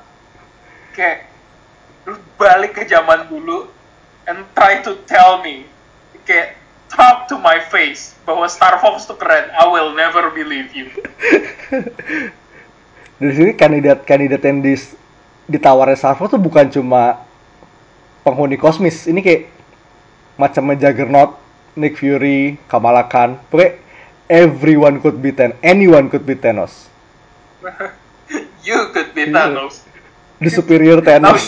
[0.94, 1.26] Kayak
[2.06, 3.66] lu balik ke zaman dulu
[4.30, 5.66] and try to tell me
[6.22, 6.54] kayak
[6.90, 9.50] talk to my face bahwa Star Fox tuh keren.
[9.54, 10.90] I will never believe you.
[13.16, 14.92] Dari sini kandidat-kandidat yang dis,
[15.48, 17.22] ditawarin Star Fox tuh bukan cuma
[18.26, 19.06] penghuni kosmis.
[19.08, 19.42] Ini kayak
[20.36, 21.38] macamnya Juggernaut,
[21.78, 23.40] Nick Fury, Kamala Khan.
[23.48, 23.80] Pokoknya
[24.28, 25.56] everyone could be Thanos.
[25.62, 26.90] Anyone could be Thanos.
[28.66, 29.32] you could be Iya.
[29.32, 29.82] Thanos.
[30.36, 31.44] The superior Now you, Thanos.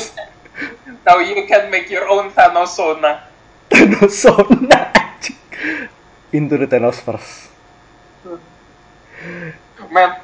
[1.04, 3.28] now you can make your own Thanosona.
[3.70, 4.80] Thanos Sona.
[4.88, 5.07] anjing.
[6.28, 7.48] Into the Thanos first.
[9.88, 10.20] Man,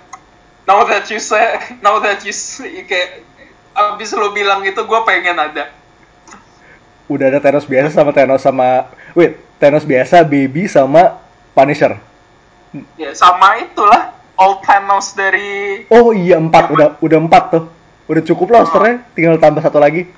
[0.69, 3.25] now that you say, now that you say, kayak
[3.75, 5.73] abis lo bilang itu gue pengen ada.
[7.09, 11.19] Udah ada Thanos biasa sama Thanos sama wait, Thanos biasa, Baby sama
[11.57, 11.97] Punisher.
[13.01, 17.65] Ya sama itulah All Thanos dari Oh iya empat, udah udah empat tuh.
[18.05, 20.13] Udah cukup lah rosternya, tinggal tambah satu lagi.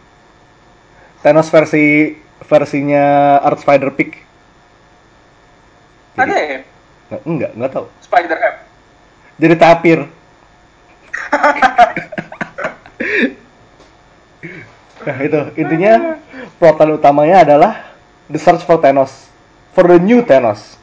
[1.23, 2.19] Thanos versi
[2.51, 4.26] versinya Art Spider Pig.
[6.17, 6.61] Ada ya
[7.07, 7.87] Nggak, enggak, enggak tahu.
[8.03, 8.67] Spider Ham.
[9.39, 10.11] Jadi tapir.
[15.07, 16.19] nah itu intinya
[16.59, 17.95] plotan utamanya adalah
[18.27, 19.31] the search for Thanos,
[19.71, 20.75] for the new Thanos.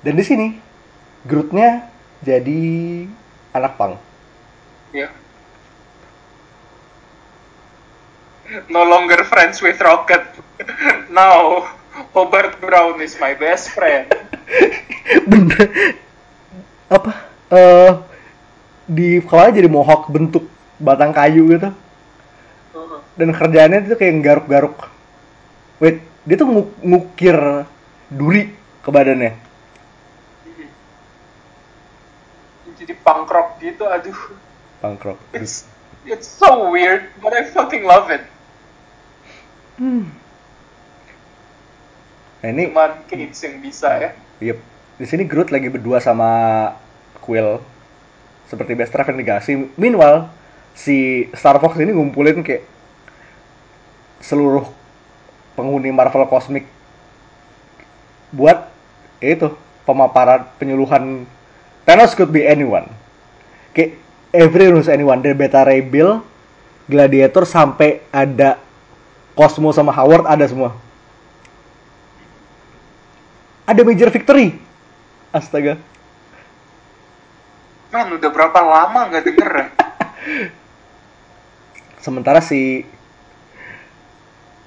[0.00, 0.64] Dan di sini
[1.24, 1.88] Groot-nya
[2.20, 2.60] jadi
[3.56, 3.96] anak pang.
[4.92, 5.08] Ya.
[8.68, 10.20] No longer friends with Rocket.
[11.16, 14.10] Now Hobart Brown is my best friend.
[15.30, 15.94] Bener.
[16.90, 17.10] Apa?
[17.54, 17.90] Eh
[18.84, 20.44] di kalau jadi mohawk bentuk
[20.76, 21.70] batang kayu gitu.
[23.14, 24.90] Dan kerjaannya itu kayak garuk-garuk.
[25.78, 27.38] Wait, dia tuh ngu- ngukir
[28.10, 28.50] duri
[28.82, 29.38] ke badannya.
[32.74, 34.18] Jadi punk rock gitu, aduh.
[34.82, 35.16] Pangkrok.
[35.32, 35.64] It's
[36.04, 38.26] it's so weird, but I fucking love it.
[42.44, 42.68] Nah ini,
[43.08, 44.10] kids yang bisa ya.
[44.44, 44.60] yep.
[45.00, 46.28] Di sini Groot lagi berdua sama
[47.24, 47.56] Quill.
[48.52, 49.72] Seperti best friend negasi.
[49.80, 50.28] Meanwhile,
[50.76, 52.68] si Star Fox ini ngumpulin kayak
[54.20, 54.68] seluruh
[55.56, 56.68] penghuni Marvel Cosmic
[58.34, 58.68] buat
[59.24, 59.48] ya itu
[59.88, 61.24] pemaparan penyuluhan
[61.86, 62.90] Thanos could be anyone
[63.70, 63.94] kayak
[64.34, 66.18] everyone is anyone dari Beta Ray Bill
[66.90, 68.58] Gladiator sampai ada
[69.38, 70.74] Cosmo sama Howard ada semua
[73.64, 74.60] ada major victory
[75.32, 75.80] astaga
[77.94, 79.66] Men, udah berapa lama nggak denger ya?
[82.04, 82.82] sementara si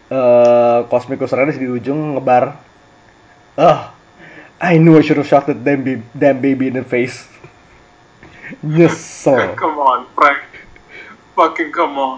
[0.07, 1.19] eh Cosmic
[1.59, 2.55] di ujung ngebar
[3.59, 3.91] ah
[4.57, 5.83] I knew I should have shot that damn,
[6.15, 7.27] damn baby in the face
[8.63, 10.47] nyesel Come on, Frank.
[11.35, 12.17] Fucking come on.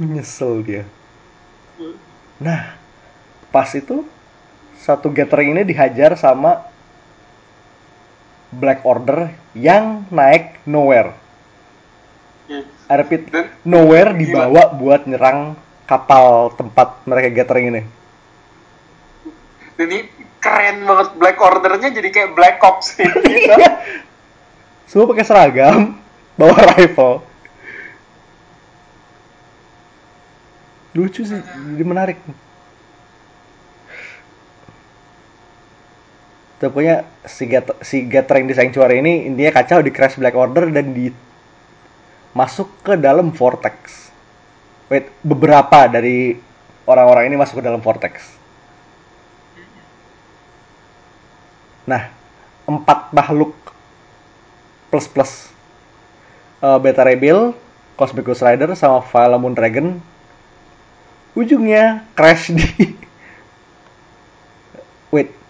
[0.00, 0.88] nyesel dia
[2.40, 2.74] nah
[3.52, 4.02] pas itu
[4.82, 6.66] satu gathering ini dihajar sama
[8.50, 11.14] Black Order yang naik nowhere
[12.42, 12.66] Iya.
[12.90, 14.18] I repeat Dan nowhere Gila.
[14.18, 15.54] dibawa buat nyerang
[15.86, 17.82] kapal tempat mereka gathering ini
[19.72, 20.00] Dan ini
[20.36, 23.54] keren banget Black Order-nya jadi kayak Black Ops gitu.
[24.84, 25.96] semua pakai seragam
[26.38, 27.22] bawa rifle
[30.92, 31.40] lucu sih
[31.72, 32.18] jadi menarik
[36.62, 40.70] Tuh, pokoknya si, get, si gathering di Sanctuary ini intinya kacau di crash Black Order
[40.70, 41.10] dan di
[42.38, 43.74] masuk ke dalam vortex.
[44.86, 46.38] Wait beberapa dari
[46.86, 48.38] orang-orang ini masuk ke dalam vortex.
[51.90, 52.14] Nah
[52.70, 53.58] empat makhluk
[54.86, 55.50] plus plus.
[56.62, 57.58] Eh, Beta Bill,
[57.98, 59.98] Cosmic Ghost Rider sama Viola Moon Dragon.
[61.34, 62.70] Ujungnya crash di
[65.10, 65.41] wait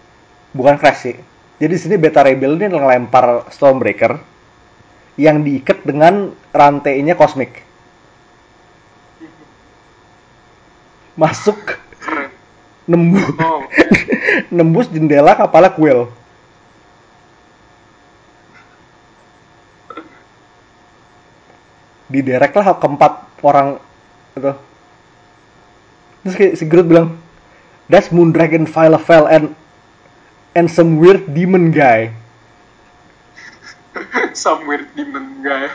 [0.53, 1.15] bukan crash sih.
[1.57, 4.17] Jadi di sini Beta Bill ini ngelempar Stormbreaker
[5.17, 7.61] yang diikat dengan rantainya Cosmic.
[11.13, 11.57] Masuk
[12.89, 13.63] nembus Oh.
[14.57, 16.09] nembus jendela kapalnya Quill
[22.13, 23.81] diderek lah keempat orang
[24.37, 24.53] itu.
[26.23, 27.17] Terus si Groot bilang
[27.89, 29.45] that's Moondragon Phyla-Fel and
[30.53, 32.13] and some weird demon guy
[34.33, 35.69] Some weird demon guy.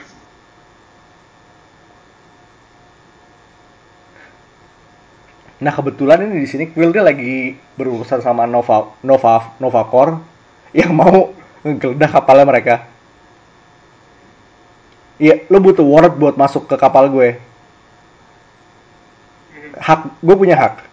[5.58, 10.22] Nah kebetulan ini di sini Quill dia lagi berurusan sama Nova Nova Nova Corps
[10.70, 11.34] yang mau
[11.66, 12.74] ngegeledah kapalnya mereka.
[15.18, 17.42] Iya, lo butuh warrant buat masuk ke kapal gue.
[19.74, 20.86] Hak, gue punya hak.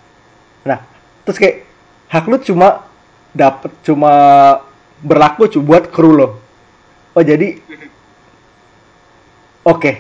[0.66, 0.82] Nah,
[1.22, 1.62] terus kayak
[2.10, 2.85] hak lu cuma
[3.36, 4.14] dapet cuma
[5.04, 6.40] berlaku cuma buat kru lo.
[7.12, 7.60] Oh jadi,
[9.68, 9.92] oke,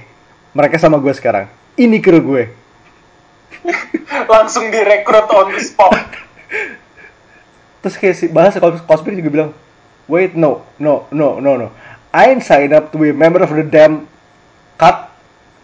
[0.55, 1.51] mereka sama gue sekarang.
[1.75, 2.43] Ini kru gue.
[4.31, 5.91] Langsung direkrut on the spot.
[7.83, 9.51] Terus kayak si bahasa Cos- Cosmic juga bilang,
[10.07, 11.67] wait no, no, no, no, no.
[12.15, 14.07] I ain't sign up to be a member of the damn
[14.79, 15.11] cut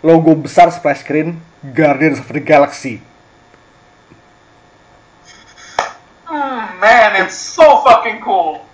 [0.03, 1.39] logo besar splash screen
[1.71, 2.99] Guardians of the Galaxy.
[6.27, 8.65] Hmm, man, it's so fucking cool.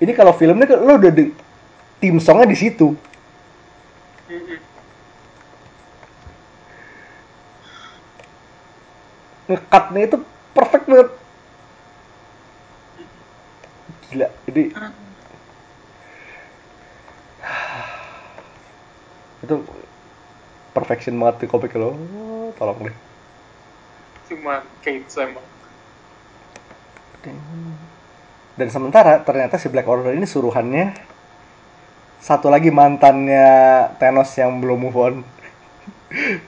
[0.00, 1.32] Ini kalau filmnya kan lo udah di
[2.00, 2.96] tim songnya di situ.
[9.48, 10.16] Ngekatnya itu
[10.52, 11.08] perfect banget.
[14.08, 14.64] Gila, jadi
[19.44, 19.54] itu
[20.76, 21.92] perfection banget di komik lo.
[22.56, 22.96] Tolong deh.
[24.32, 25.49] Cuma Kate emang.
[28.56, 30.96] Dan sementara ternyata si Black Order ini suruhannya
[32.20, 35.24] satu lagi mantannya Thanos yang belum move on.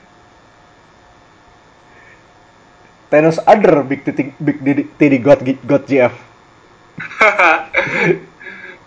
[3.13, 6.13] Thanos other big titty, big titty, titty god god GF.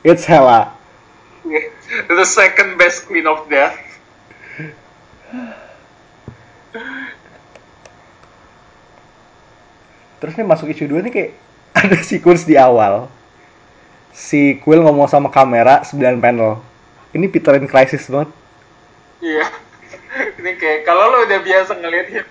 [0.05, 0.73] It's Hela.
[2.09, 3.77] The second best queen of death.
[10.21, 11.31] Terus nih masuk issue 2 nih kayak
[11.79, 13.11] ada sequence di awal.
[14.15, 16.63] Si Quill ngomong sama kamera 9 panel.
[17.11, 18.31] Ini Peter in Crisis banget.
[19.19, 19.45] Iya.
[20.39, 22.25] Ini kayak kalau lo udah biasa ngeliat him,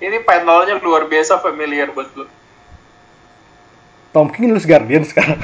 [0.00, 2.24] ini panelnya luar biasa familiar buat lo.
[4.16, 5.38] Tom King nulis Guardian sekarang.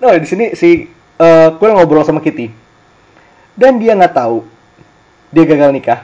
[0.00, 0.88] nah di sini si
[1.60, 2.48] Quill ngobrol sama Kitty
[3.58, 4.46] dan dia nggak tahu
[5.34, 6.00] dia gagal nikah.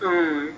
[0.00, 0.56] Hmm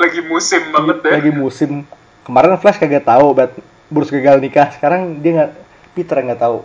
[0.00, 1.12] lagi musim banget deh.
[1.12, 1.84] Lagi musim.
[2.24, 3.52] Kemarin Flash kagak tahu bet
[3.92, 4.72] Bruce gagal nikah.
[4.72, 5.52] Sekarang dia nggak
[5.92, 6.64] Peter nggak tahu.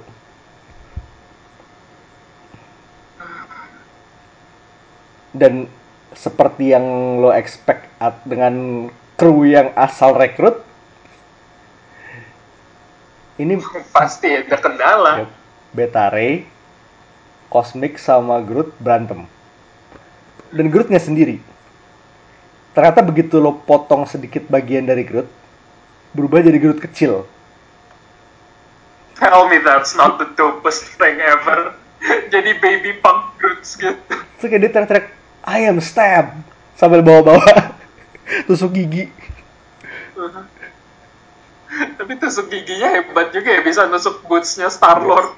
[5.36, 5.68] Dan
[6.16, 7.92] seperti yang lo expect
[8.24, 8.88] dengan
[9.20, 10.64] kru yang asal rekrut,
[13.36, 13.60] ini
[13.96, 15.28] pasti ada kendala.
[15.76, 16.48] Beta Ray,
[17.52, 19.28] Cosmic sama Groot berantem.
[20.56, 21.44] Dan Groot sendiri
[22.76, 25.32] Ternyata begitu lo potong sedikit bagian dari Groot,
[26.11, 27.23] berubah jadi Groot kecil.
[29.15, 31.71] Tell me that's not the dopest thing ever.
[32.36, 33.95] Jadi baby punk Groots gitu.
[34.11, 35.07] Terus kayak dia teriak-teriak,
[35.47, 36.36] I am stab!
[36.76, 37.39] Sambil bawa-bawa
[38.51, 39.07] tusuk gigi.
[41.95, 45.32] Tapi tusuk giginya hebat juga ya bisa nusuk bootsnya Star Lord.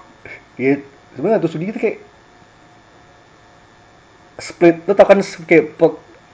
[0.58, 0.82] Iya,
[1.14, 1.98] sebenarnya tusuk gigi tuh kayak
[4.42, 4.82] split.
[4.90, 5.78] Lo tau kan kayak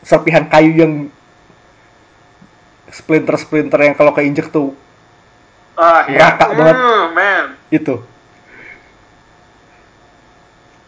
[0.03, 0.93] serpihan kayu yang
[2.93, 4.75] splinter-splinter yang kalau keinjek tuh
[5.73, 6.37] Ah ya.
[6.37, 6.75] Ngakak banget.
[6.77, 7.45] Hmm, man.
[7.73, 7.95] itu.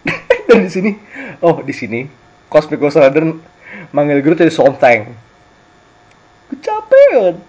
[0.46, 0.92] Dan di sini,
[1.42, 2.06] oh di sini
[2.54, 3.34] Cosmic Ghost Rider
[3.90, 5.10] manggil Groot jadi Sontang.
[6.54, 7.42] Kecapean.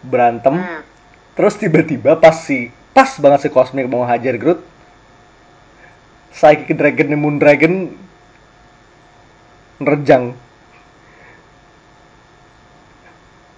[0.00, 0.80] Berantem, Hmm.
[1.36, 4.64] terus tiba-tiba pas si pas banget si Cosmic mau hajar Groot,
[6.32, 7.92] Psychic Dragon Moon Dragon
[9.82, 10.34] nerjang.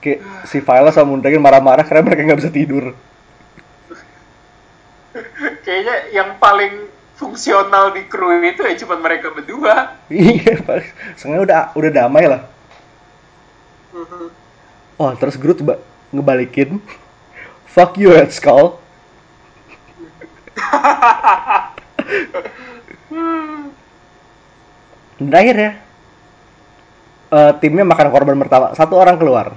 [0.01, 2.97] Kayak si Viola sama Moon Dragon marah-marah karena mereka nggak bisa tidur.
[5.61, 6.89] Kayaknya yang paling
[7.21, 10.01] fungsional di kru itu ya cuma mereka berdua.
[10.09, 10.57] Iya.
[11.21, 12.49] Sengaja udah udah damai lah.
[14.97, 15.81] Oh, terus Groot ba-
[16.13, 16.81] ngebalikin.
[17.69, 18.81] Fuck you, Red Skull.
[25.21, 25.71] Dan akhirnya
[27.31, 28.73] eh, timnya makan korban pertama.
[28.73, 29.53] Satu orang keluar.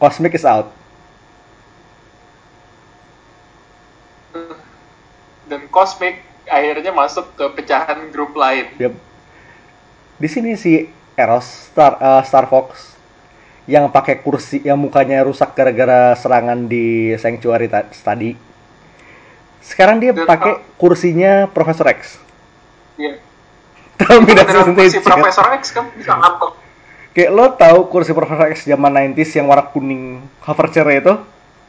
[0.00, 0.72] Cosmic is out.
[5.50, 8.70] Dan Cosmic akhirnya masuk ke pecahan grup lain.
[8.78, 8.94] Yep.
[10.20, 10.88] Di sini si
[11.18, 12.96] Eros Star eh, Star Fox
[13.68, 18.49] yang pakai kursi yang mukanya rusak gara-gara serangan di Sanctuary ta- tadi.
[19.60, 22.16] Sekarang dia pakai kursinya Profesor X.
[22.96, 23.20] Iya.
[24.00, 24.98] Beneran kursi.
[24.98, 26.52] Profesor X kan bisa ngambek.
[27.10, 31.14] Kayak lo tahu kursi Profesor X zaman 90s yang warna kuning hover chair itu?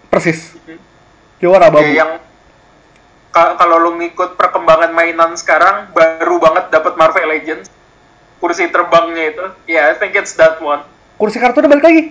[0.08, 0.56] Persis.
[1.38, 1.82] Dia warna abu.
[1.82, 2.12] Kayak yang
[3.32, 7.68] ka- kalau lu ngikut perkembangan mainan sekarang baru banget dapat Marvel Legends
[8.38, 10.82] kursi terbangnya itu ya I think it's that one
[11.16, 12.04] Kursi kartu udah balik lagi.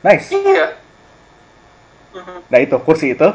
[0.00, 0.32] Nice.
[0.32, 0.76] iya
[2.48, 3.28] Nah itu kursi itu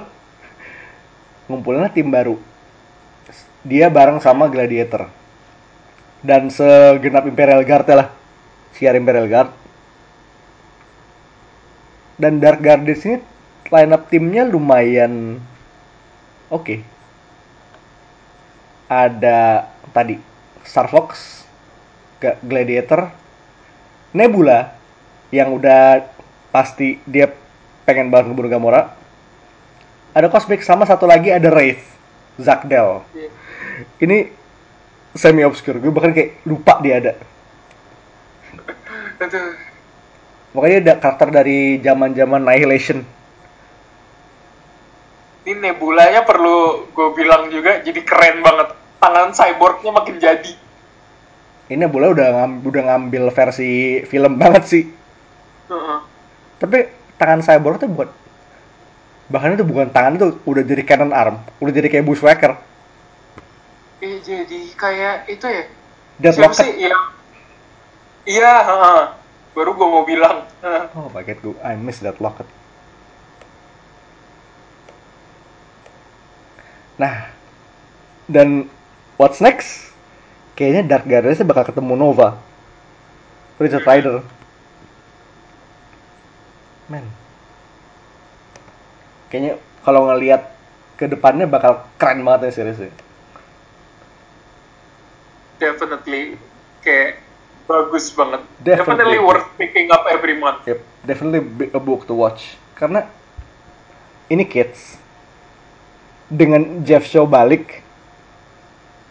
[1.49, 2.37] ngumpulinnya tim baru.
[3.65, 5.11] Dia bareng sama Gladiator
[6.23, 8.07] dan segenap Imperial Guard lah,
[8.77, 9.51] siar Imperial Guard.
[12.19, 13.17] Dan Dark Guard di sini
[13.71, 15.39] line up timnya lumayan
[16.51, 16.83] oke.
[18.89, 20.17] Ada tadi
[20.65, 21.41] Star Fox,
[22.19, 23.09] Gladiator,
[24.11, 24.75] Nebula
[25.29, 26.03] yang udah
[26.49, 27.29] pasti dia
[27.85, 28.98] pengen banget ngebunuh Gamora.
[30.19, 31.79] Ada Cosmic sama satu lagi ada Wraith,
[32.35, 33.07] Zakdel.
[33.15, 33.31] Iya.
[34.03, 34.17] Ini
[35.15, 37.13] semi obscure, gue bahkan kayak lupa dia ada.
[40.51, 42.99] Makanya ada karakter dari zaman-zaman Annihilation.
[45.47, 48.69] ini nebulanya perlu gue bilang juga jadi keren banget
[49.01, 50.53] tangan cyborgnya makin jadi
[51.73, 54.83] Ini boleh udah ngam- udah ngambil versi film banget sih.
[55.69, 55.99] Heeh.
[56.59, 56.77] Tapi
[57.17, 58.09] tangan cyborg tuh buat
[59.29, 62.57] bahkan itu bukan tangan itu udah jadi cannon arm, udah jadi kayak bushwhacker.
[64.01, 65.63] Eh, jadi kayak itu ya
[66.19, 66.67] Deadlock sih
[68.27, 69.01] iya heeh.
[69.57, 70.45] baru gue mau bilang.
[70.95, 72.47] Oh my god, gue I miss that locket.
[76.99, 77.31] Nah,
[78.27, 78.67] dan
[79.15, 79.95] what's next?
[80.55, 82.39] Kayaknya Dark Guardians bakal ketemu Nova.
[83.59, 84.23] Richard Rider.
[86.87, 87.18] Man.
[89.29, 89.53] Kayaknya
[89.85, 90.49] kalau ngelihat
[90.97, 92.91] ke depannya bakal keren banget ya seriesnya.
[95.59, 96.39] definitely
[96.79, 97.19] kayak
[97.67, 98.79] bagus banget Definitely.
[98.79, 101.43] definitely worth picking up every month Yep, definitely
[101.75, 102.55] a book to watch.
[102.79, 103.03] Karena
[104.31, 104.95] ini kids
[106.31, 107.83] dengan Jeff Shaw balik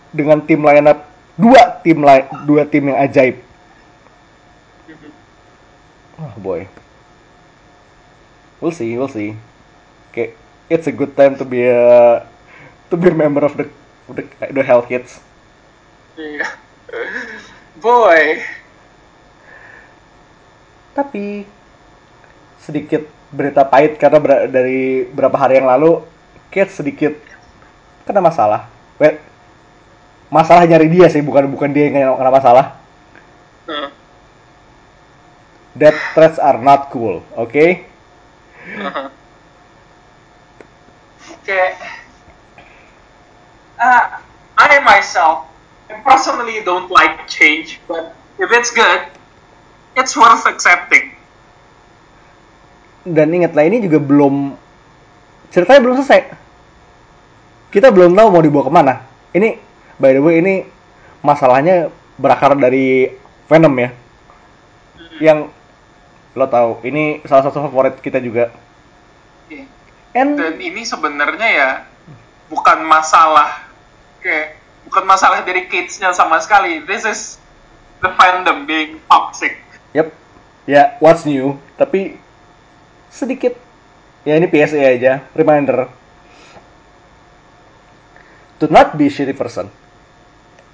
[0.08, 1.04] dengan tim lineup
[1.36, 3.36] dua tim lain dua tim yang ajaib.
[6.18, 6.64] Oh boy.
[8.58, 9.36] We'll see, we'll see.
[10.10, 10.34] Okay,
[10.68, 12.24] it's a good time to be a
[12.90, 13.68] to be a member of the
[14.12, 15.20] the, the Hell Kids.
[16.18, 16.48] Iya.
[17.78, 18.42] boy
[20.96, 21.46] Tapi
[22.58, 26.02] sedikit berita pahit karena ber- dari beberapa hari yang lalu
[26.50, 27.14] Kids sedikit
[28.08, 28.66] kena masalah.
[28.96, 29.20] Well,
[30.32, 32.80] masalah nyari dia sih, bukan bukan dia yang kena masalah.
[35.78, 37.54] That threats are not cool, oke?
[37.54, 37.86] Okay?
[38.66, 39.08] Uh-huh.
[41.48, 41.80] Kayak
[43.80, 44.20] uh,
[44.60, 45.48] I myself
[46.04, 49.08] personally don't like change, but if it's good,
[49.96, 51.16] it's worth accepting.
[53.08, 54.60] Dan ingatlah ini juga belum
[55.48, 56.36] ceritanya belum selesai.
[57.72, 58.94] Kita belum tahu mau dibawa ke mana.
[59.32, 59.56] Ini
[59.96, 60.68] by the way ini
[61.24, 61.88] masalahnya
[62.20, 63.08] berakar dari
[63.48, 63.90] Venom ya.
[65.16, 65.48] Yang
[66.36, 68.52] lo tahu ini salah satu favorit kita juga.
[70.16, 71.70] And Dan ini sebenarnya ya
[72.48, 73.68] bukan masalah
[74.24, 74.56] kayak
[74.88, 76.80] bukan masalah dari kids-nya sama sekali.
[76.88, 77.20] This is
[78.00, 79.60] the fandom being toxic.
[79.92, 80.12] Yep.
[80.68, 81.60] Ya, what's new?
[81.76, 82.16] Tapi
[83.12, 83.56] sedikit.
[84.24, 85.88] Ya ini PSA aja, reminder.
[88.60, 89.70] To not be a shitty person.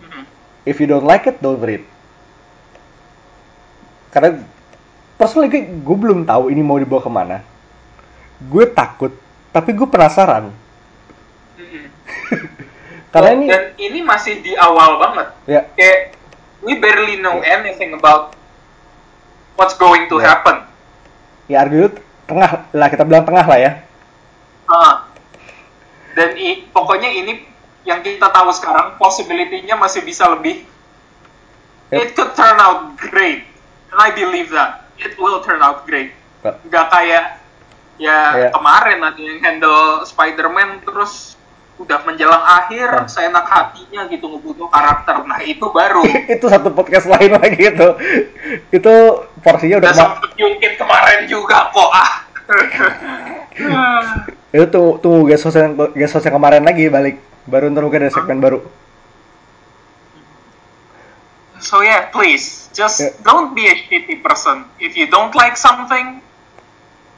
[0.02, 0.24] Mhm.
[0.66, 1.84] If you don't like it, don't read.
[4.10, 4.42] Karena
[5.18, 7.38] personally gue, gue belum tahu ini mau dibawa ke mana.
[8.46, 9.14] Gue takut,
[9.54, 10.50] tapi gue penasaran.
[11.54, 11.86] Mhm.
[13.14, 15.28] Karena Dan- ini, dan ini masih di awal banget.
[15.46, 16.18] ya, Kayak
[16.60, 18.34] we barely know anything about
[19.54, 20.34] what's going to Ya.
[20.34, 20.66] happen.
[21.44, 21.92] ya argue
[22.24, 23.72] tengah lah kita bilang tengah lah ya.
[24.64, 25.06] Ah.
[26.10, 27.44] Dan i- pokoknya ini
[27.84, 30.64] yang kita tahu sekarang possibility-nya masih bisa lebih.
[31.92, 31.98] Yep.
[32.00, 33.44] It could turn out great,
[33.92, 36.16] and I believe that it will turn out great.
[36.40, 36.64] Yep.
[36.66, 37.43] Gak kayak
[37.96, 38.48] ya Ya.
[38.50, 41.38] kemarin ada yang handle Spider-Man terus
[41.74, 43.04] udah menjelang akhir Ah.
[43.04, 45.22] seenak hatinya gitu ngebunuh karakter.
[45.22, 46.02] Nah itu baru.
[46.30, 47.88] itu satu podcast lain lagi itu.
[48.70, 48.92] Itu
[49.40, 52.10] porsinya udah Udah kema- sempet kemarin juga kok ah.
[54.54, 58.38] itu tunggu tunggu guest host yang yang kemarin lagi balik baru ntar mungkin ada segmen
[58.38, 58.60] baru
[61.58, 63.16] So yeah, please just Yeah.
[63.24, 64.68] don't be a shitty person.
[64.76, 66.20] If you don't like something,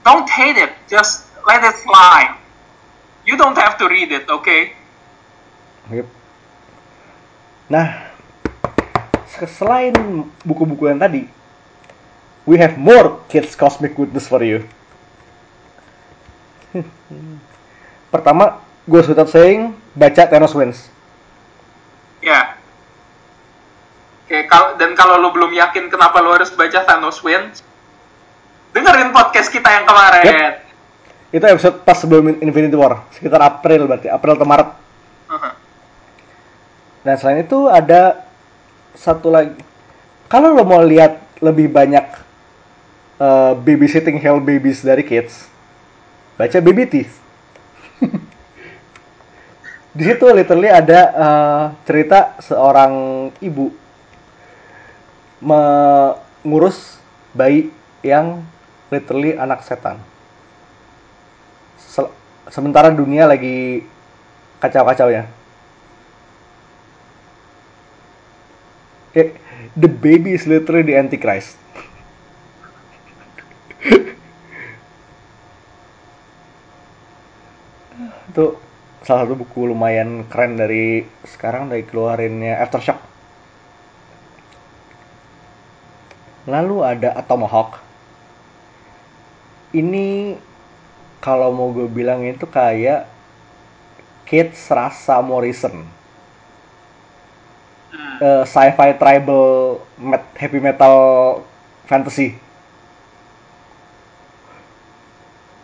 [0.07, 0.71] don't hate it.
[0.87, 2.39] Just let it fly.
[3.27, 4.71] You don't have to read it, okay?
[5.91, 6.07] Yep.
[7.67, 8.15] nah
[9.27, 9.95] se- selain
[10.47, 11.27] buku-buku yang tadi
[12.47, 14.63] we have more kids cosmic goodness for you
[18.15, 20.91] pertama gue without saying baca Thanos Wins
[22.23, 22.59] Ya.
[24.27, 27.63] Oke, kal- dan kalau lu belum yakin kenapa lu harus baca Thanos Wins,
[28.77, 30.25] dengerin podcast kita yang kemarin.
[30.29, 30.55] Yep.
[31.27, 34.69] itu episode pas sebelum Infinity War sekitar April berarti April atau Maret
[35.27, 35.55] Uh-huh.
[37.03, 38.27] Dan selain itu ada
[38.95, 39.59] satu lagi.
[40.27, 42.07] Kalau lo mau lihat lebih banyak
[43.19, 45.47] eh, babysitting hell babies dari kids,
[46.35, 47.15] baca Baby Teeth.
[49.97, 52.95] Di situ literally ada eh, cerita seorang
[53.43, 53.71] ibu
[55.43, 56.99] mengurus
[57.37, 57.69] bayi
[58.01, 58.41] yang
[58.93, 59.99] literally anak setan.
[61.79, 62.13] Se-
[62.53, 63.85] sementara dunia lagi
[64.63, 65.27] kacau-kacaunya.
[69.15, 69.33] Eh,
[69.77, 71.57] the baby is literally the antichrist.
[78.31, 78.59] Itu
[79.07, 82.99] salah satu buku lumayan keren dari sekarang dari keluarinnya Aftershock.
[86.47, 87.86] Lalu ada Atomahawk.
[89.77, 90.07] Ini
[91.25, 93.01] kalau mau gue bilang itu kayak
[94.29, 95.77] kids rasa Morrison
[97.93, 98.19] Hmm.
[98.21, 100.97] eh, sci-fi tribal met- heavy metal
[101.87, 102.37] fantasy.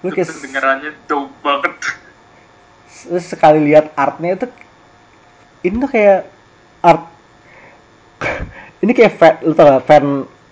[0.02, 1.74] Lu kayak Kedengarannya dope banget.
[2.88, 4.46] s- sekali lihat artnya itu
[5.62, 6.20] ini tuh kayak
[6.82, 7.02] art
[8.82, 10.04] ini kayak fan, lu tau gak, fan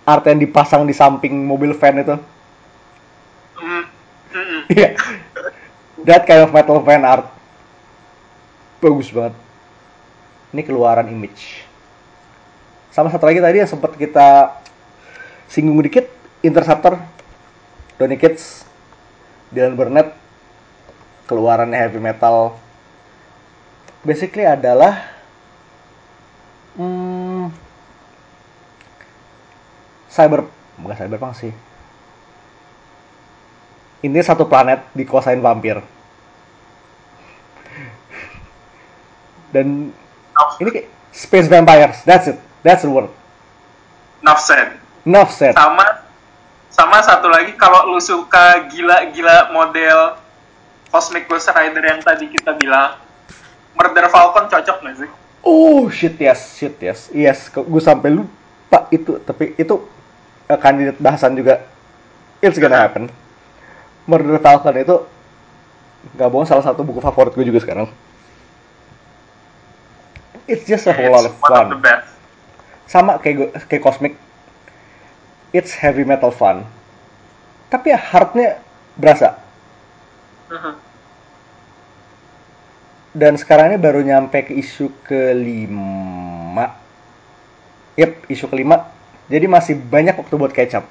[0.07, 2.15] art yang dipasang di samping mobil van itu.
[4.71, 4.95] Iya.
[6.07, 7.27] that kind of metal fan art.
[8.79, 9.35] Bagus banget.
[10.55, 11.67] Ini keluaran image.
[12.91, 14.59] Sama satu lagi tadi yang sempat kita
[15.51, 16.07] singgung dikit
[16.43, 16.99] Interceptor
[17.99, 18.63] Donny Kids
[19.51, 20.15] Dylan Burnett
[21.27, 22.55] keluarannya heavy metal.
[24.01, 24.97] Basically adalah
[26.75, 27.53] hmm,
[30.09, 30.49] cyber
[30.81, 31.53] bukan cyberpunk sih
[34.01, 35.79] ini satu planet dikuasain vampir
[39.51, 39.91] dan
[40.59, 43.09] ini kayak space vampires that's it that's the word
[44.21, 44.77] Enough said.
[45.01, 46.05] enough said Sama
[46.71, 50.21] sama satu lagi kalau lu suka gila-gila model
[50.91, 52.99] Cosmic Ghost Rider yang tadi kita bilang,
[53.79, 55.09] Murder Falcon cocok nggak sih?
[55.39, 57.47] Oh shit yes, shit yes, yes.
[57.47, 59.79] Gue sampai lupa itu, tapi itu
[60.51, 61.63] uh, kandidat bahasan juga.
[62.43, 63.07] It's gonna happen.
[64.09, 64.95] Murder Falcon itu
[66.17, 67.87] nggak bohong salah satu buku favorit gue juga sekarang.
[70.49, 71.79] It's just a whole lot of fun.
[72.89, 74.13] Sama kayak gue, kayak Cosmic.
[75.53, 76.65] It's heavy metal fun.
[77.69, 78.59] Tapi ya heartnya
[78.97, 79.39] berasa.
[80.51, 80.73] Mhm.
[83.11, 86.79] Dan sekarang ini baru nyampe ke isu kelima.
[87.99, 88.87] Yep, isu kelima.
[89.27, 90.87] Jadi masih banyak waktu buat kecap.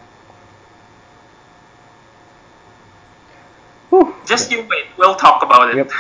[3.91, 4.07] Huh.
[4.25, 5.83] Just you wait, we'll talk about it.
[5.83, 5.91] Yep.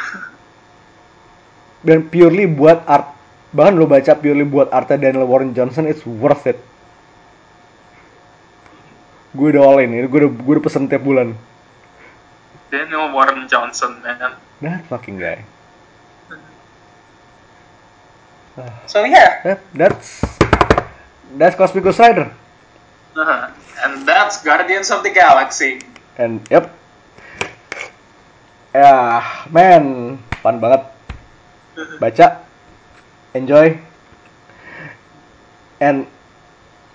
[1.82, 3.18] Dan purely buat art.
[3.50, 6.58] Bahkan lo baca purely buat artnya Daniel Warren Johnson, it's worth it.
[9.34, 11.34] Gue udah all in, gue udah, gue udah pesen tiap bulan.
[12.70, 14.38] Daniel Warren Johnson, man.
[14.62, 15.42] That fucking guy.
[18.86, 20.20] So yeah, That, that's
[21.38, 22.28] that's Cosmic Ghost Rider.
[23.16, 23.50] uh
[23.82, 25.80] and that's Guardians of the Galaxy.
[26.20, 26.68] And yep.
[28.70, 29.18] Ya,
[29.51, 30.14] man,
[30.47, 30.86] fun banget.
[31.98, 32.26] Baca,
[33.34, 33.74] enjoy.
[35.82, 36.06] And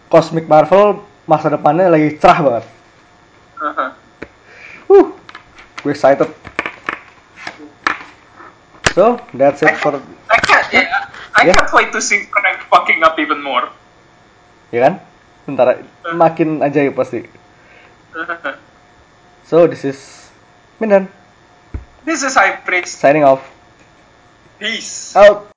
[0.08, 2.66] Cosmic Marvel masa depannya lagi cerah banget.
[3.60, 3.90] Uh-huh.
[4.88, 5.08] Huh,
[5.84, 6.30] gue excited.
[8.96, 10.00] So, that's it for,
[10.32, 11.60] I can't, yeah, I Yeah.
[11.60, 13.68] can't wait to see Connect fucking up even more.
[14.72, 14.94] ya kan?
[15.44, 15.84] Bentar,
[16.16, 17.28] makin ajaib pasti.
[19.44, 20.00] So, this is
[20.80, 21.12] Mindan,
[22.06, 23.00] this is High Priest.
[23.00, 23.52] signing off.
[24.60, 25.16] Peace.
[25.16, 25.55] Out.